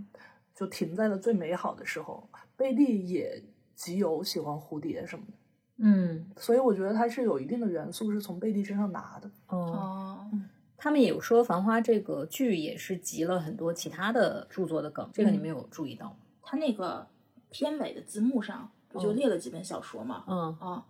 [0.55, 2.29] 就停在了最美好的时候。
[2.57, 3.43] 贝蒂也
[3.75, 5.33] 极有喜欢蝴蝶什么的，
[5.79, 9.31] 嗯所以我觉得它是有一定的元素是从贝蒂身上拿的。
[9.47, 10.31] 哦，哦，
[10.77, 16.17] 他们也有说《繁花》这个剧也是集了很多其他的著作的梗，这个你们有注意到吗？
[16.43, 17.07] 他那个
[17.51, 20.25] 片尾的字幕上不就嗯列了几本小说吗？
[20.27, 20.85] 嗯，啊，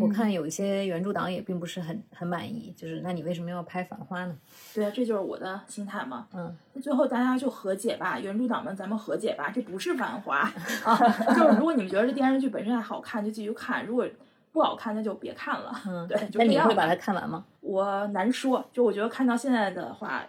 [0.00, 4.36] 我看有一些原著党也并不是很很满意，就是那你为什么要拍《繁花》呢？
[4.74, 6.26] 对啊，这就是我的心态嘛。
[6.32, 10.50] 嗯，那最后大家就和解吧，原著党们，咱们和解吧，这不是繁花
[10.84, 10.96] 啊。
[11.34, 14.06] 就是如果你们觉得这电视剧本身还好看，就继续看；如果
[14.52, 15.72] 不好看，那就别看了。
[15.86, 17.44] 嗯，对，就那你会把它看完吗？
[17.60, 20.24] 我难说，就我觉得看到现在的话，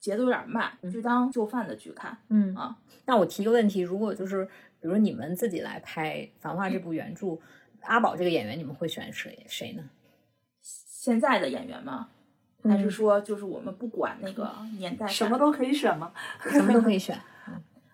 [0.00, 2.16] 节奏有点慢，就当就范的剧看。
[2.28, 4.44] 嗯啊，那我提个问题，如果就是
[4.80, 7.38] 比如说你们自己来拍《繁花》这部原著，
[7.84, 9.84] 阿宝这个演员，你们会选谁谁呢？
[10.60, 12.08] 现在的演员吗？
[12.64, 15.04] 还是嗯说就是我们不管那个年代？
[15.06, 16.12] 什么都可以选吗？
[16.48, 17.18] 什么都可以选，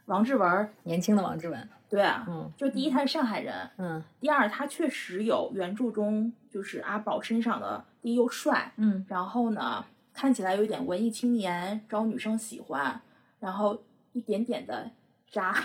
[0.04, 13.00] 王志文，年轻的王志文，对啊，嗯就第一他是上海人，嗯第二他确实有原著中就是阿宝身上的第一又帅，嗯然后呢看起来有一点文艺青年，招女生喜欢，
[13.40, 13.82] 然后
[14.12, 14.90] 一点点的
[15.30, 15.56] 渣，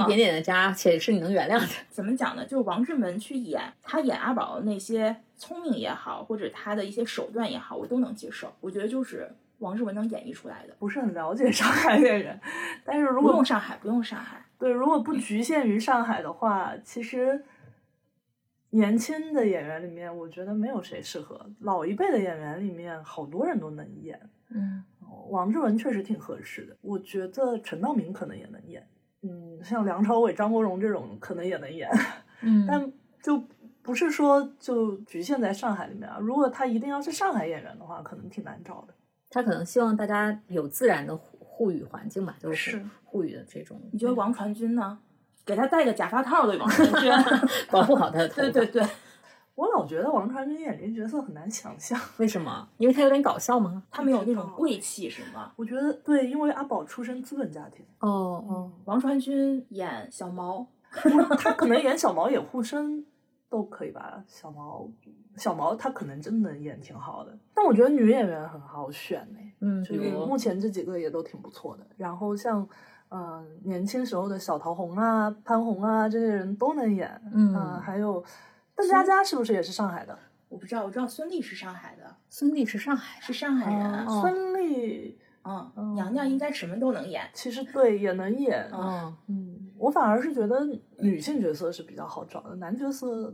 [0.00, 1.66] 一点点的渣，且是你能原谅的。
[1.90, 2.44] 怎么讲呢？
[2.44, 8.52] 就是王志文去演他演阿宝的那些聪明也好，或者他的一些手段也好，我都能接受。
[8.60, 12.40] 我觉得就是王志文能演绎出来的，不是很了解上海演员，
[12.84, 14.44] 但是如果不用上海，不用上海。
[14.58, 17.44] 对，如果不局限于上海的话，其实
[18.70, 21.48] 年轻的演员里面，我觉得没有谁适合。
[21.60, 24.20] 老一辈的演员里面，好多人都能演。
[24.50, 24.84] 嗯
[25.28, 28.86] 王志文确实挺合适的，我觉得陈道明可能也能演。
[29.28, 31.90] 嗯，像梁朝伟、张国荣这种可能也能演，
[32.42, 33.42] 嗯但就
[33.82, 36.18] 不是说就局限在上海里面啊。
[36.20, 38.94] 如果他一定要是上海演员的话，可能挺难找的。
[39.30, 44.98] 他可能希望大家有自然的沪沪语环境吧，就是是沪语的这种，你觉得王传君呢？
[45.44, 47.12] 给他戴个假发套的王传君，
[47.70, 48.42] 保护好他的头发。
[48.42, 48.82] 对对对，
[49.56, 51.98] 我老觉得王传君演这个角色很难想象。
[52.18, 52.68] 为什么？
[52.78, 53.82] 因为他有点搞笑吗？
[53.90, 55.50] 他没有那种贵气是吗？
[55.56, 60.66] 我觉得对，因为阿宝出身资本家庭，哦哦，王传君演小毛，
[61.40, 63.04] 他可能演小毛演护身
[63.48, 64.22] 都可以吧。
[64.28, 64.86] 小毛，
[65.36, 71.86] 小毛他可能真的演挺好的，但我觉得女演员很好选呢、嗯，就是目前这几个也都挺不错的。
[71.96, 72.68] 然后像，
[73.08, 78.22] 呃，年轻时候的小桃红啊、潘虹啊这些人都能演，嗯啊还有
[78.76, 80.18] 邓家佳是不是也是上海的？
[80.48, 84.06] 我不知道，我知道孙俪是上海的，孙俪是上海，是上海人。
[84.06, 87.28] 哦孙俪嗯，哦娘娘应该什么都能演。
[87.32, 90.66] 其实对也能演，嗯，嗯，我反而是觉得
[90.98, 93.32] 女性角色是比较好找的，男角色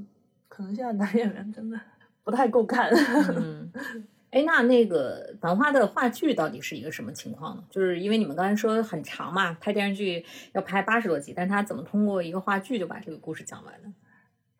[0.49, 1.80] 可能现在男演员真的
[2.22, 2.90] 不太够看。
[3.34, 3.70] 嗯，
[4.30, 7.64] 哎，那那个《繁花》的话剧到底是一个什么情况呢？
[7.70, 13.93] 就是因为你们刚才说很长嘛，拍电视剧要拍八十多集，但是他怎么通过一个话剧就把这个故事讲完呢？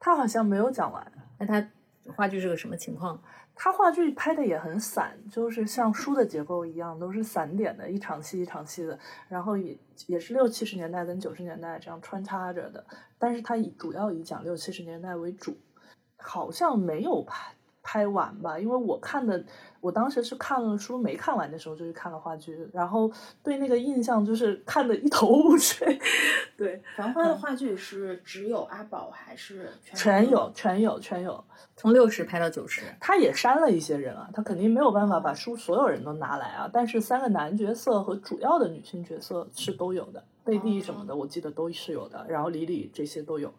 [0.05, 1.65] 他好像没有讲完，那他
[2.17, 3.23] 话剧是个什么情况？
[3.55, 8.99] 他话剧拍的也很散，就是像书的结构一样，都是散点的，一场戏一场戏的，
[9.29, 9.79] 然后也
[10.09, 12.85] 也是六七十年代跟九十年代这样穿插着的，
[13.17, 15.57] 但是他以主要以讲六七十年代为主，
[16.17, 19.45] 好像没有拍拍完吧，因为我看的，
[19.83, 23.11] 我当时是看了书没看完的时候就去看了话剧，然后
[23.43, 25.99] 对那个印象就是看得一头雾水，
[26.57, 31.45] 对，《繁花》的话剧是只有阿宝还是全有全有全有，
[31.77, 36.71] 从六十拍到九十，他也删了一些人啊，他肯定没有办法把书所有人都拿来啊。
[36.73, 43.53] 但是三个男角色和主要的女性角色是都有的，贝蒂什么的我记得都是有的，然后李李这些都有。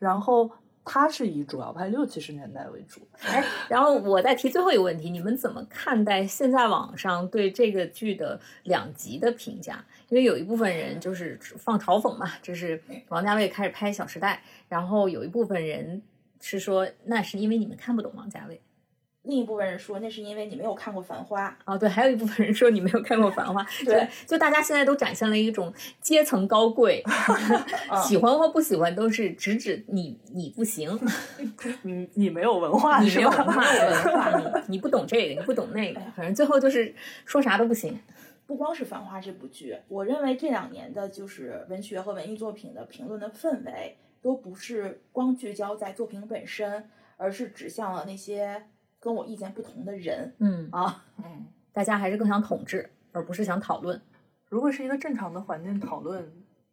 [0.00, 0.50] 然后
[0.84, 9.84] 他是以主要拍六七十年代为主，哎，然后我再提最后一个问题，你们怎么看待现在网上对这个剧的两极的评价？
[10.08, 16.02] 因为有一部分人就是放嘲讽嘛，就是王家卫开始拍《小时代》，然后有一部分人
[16.40, 18.60] 是说那是因为你们看不懂王家卫。
[19.22, 21.48] 另一部分人说那是因为你没有看过《繁花》。
[21.66, 27.04] 哦，对，还有一部分人说你没有看过《繁花》， 对，就大家现在都展现了一种阶层高贵，
[28.08, 30.98] 喜欢或不喜欢都是直指你，你不行，
[31.82, 33.14] 你，你没有文化你？
[33.14, 36.94] 没有文化，文化，你你不懂这个，你不懂那个，反正最后就是
[37.26, 37.98] 说啥都不行。
[38.46, 48.64] 不光是《繁花》这部剧，我认为这两年的就是文学和文艺作品的评论的氛围，都不是光聚焦在作品本身，而是指向了那些
[49.00, 51.02] 跟我意见不同的人嗯，啊。
[51.16, 54.00] 嗯，大家还是更想统治，而不是想讨论。
[54.48, 56.30] 如果是一个正常的环境讨论，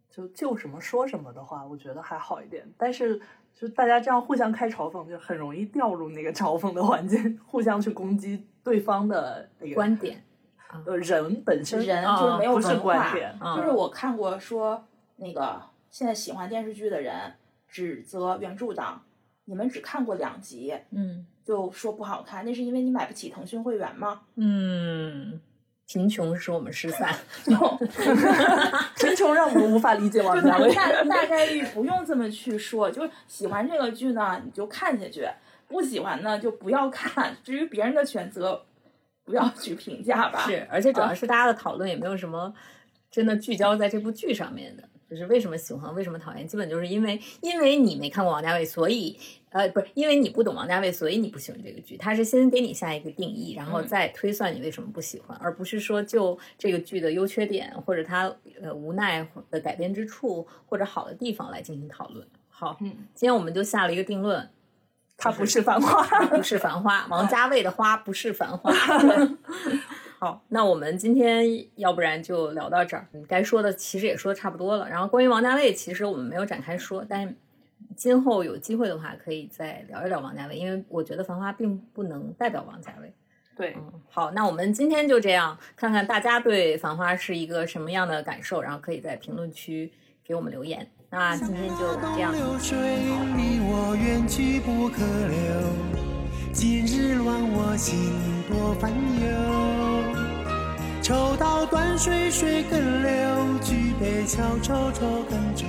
[0.10, 2.68] 就就什么说什么的话，我觉得还好一点。
[2.78, 3.20] 但是
[3.54, 10.24] 就大家这样互相开嘲讽，就很容易掉入那个嘲讽的环境，互相去攻击对方的那个观点，
[10.86, 14.84] 呃人本身人啊就是没有不是文化观点，啊就是我看过说，
[15.18, 17.34] 那个现在喜欢电视剧的人
[17.68, 19.04] 指责原著党，
[19.46, 24.20] 你们只看过两集嗯就说不好看，那是因为你买不起腾讯会员吗？
[24.36, 25.40] 嗯，
[25.88, 27.16] 贫穷使我们失散。
[29.00, 30.76] 贫穷让我们无法理解王家卫。
[30.76, 35.24] 大大概率不用这么去说，就是喜欢这个剧呢，你就看下去；
[35.70, 37.38] 不喜欢呢，就不要看。
[37.46, 38.62] 至于别人的选择，
[39.24, 40.46] 不要去评价吧。
[40.46, 42.54] 是，而且主要是大家的讨论也没有什么
[43.10, 49.18] 真的聚焦在这部剧上面的，就是为什么喜欢，为什么讨厌，基本就是因为因为你没看过王家卫，所以
[49.58, 51.98] 呃不是因为你不懂王家卫，所以你不喜欢这个剧。
[51.98, 62.26] 他是先给你下一个定义，然后嗯再推算你为什么不喜欢，而不是说就这个剧的优缺点或者他呃无奈的改编之处或者好的地方来进行讨论。
[62.50, 64.50] 好，嗯，今天我们就下了一个定论，
[65.16, 66.04] 它不是繁花。
[66.28, 68.72] 不是 繁花，王家卫的花不是繁花。
[70.20, 71.46] 好， 那我们今天
[71.76, 74.90] 要不然就聊到这儿，嗯该说的其实也说的差不多了。
[74.90, 77.36] 然后关于王家卫，其实我们没有展开说，但
[77.98, 83.12] 今后有机会的话，可以再聊一聊王家卫，因为我觉得《繁花》并不能代表王家卫。
[83.56, 89.92] 对，嗯，好，那我们今天就这样，看看大家对《繁花》是一个什么样的感受，然后可以在评论区
[90.24, 90.88] 给我们留言。
[91.10, 98.14] 那今天就这样，流水离我远去不可留，今日乱我心
[98.48, 99.28] 多烦忧。
[101.02, 105.66] 抽刀断水水更流，举杯消愁愁更愁。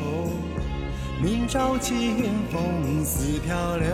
[1.21, 2.17] 明朝清
[2.53, 3.89] 风似飘流。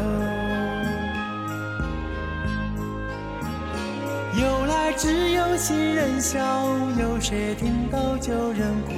[4.39, 6.39] 由来只有新人笑，
[7.01, 8.93] 有谁听到旧人哭？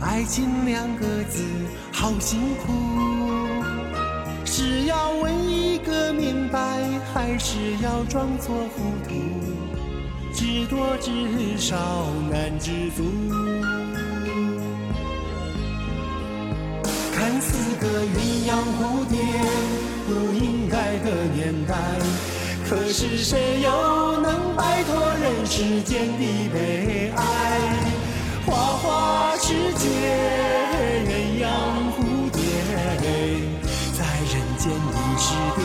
[0.00, 1.42] 爱情两个字
[1.92, 2.72] 好辛苦，
[4.44, 6.60] 是要问一个明白，
[7.12, 9.14] 还是要装作糊涂？
[10.32, 13.02] 知多知少难知足。
[17.20, 18.50] 看似个鸳鸯
[18.80, 19.20] 蝴蝶，
[20.08, 21.74] 不应该的年代。
[22.66, 27.20] 可是谁又能摆脱人世间的悲哀？
[28.46, 29.84] 花花世界，
[31.04, 31.46] 鸳鸯
[31.92, 32.00] 蝴
[32.32, 32.40] 蝶，
[33.92, 34.00] 在
[34.32, 35.60] 人间已是癫，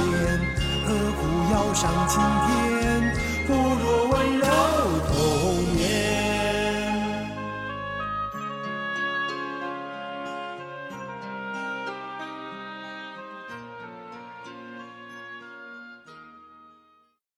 [0.85, 3.15] 何苦要上青天？
[3.47, 4.11] 不如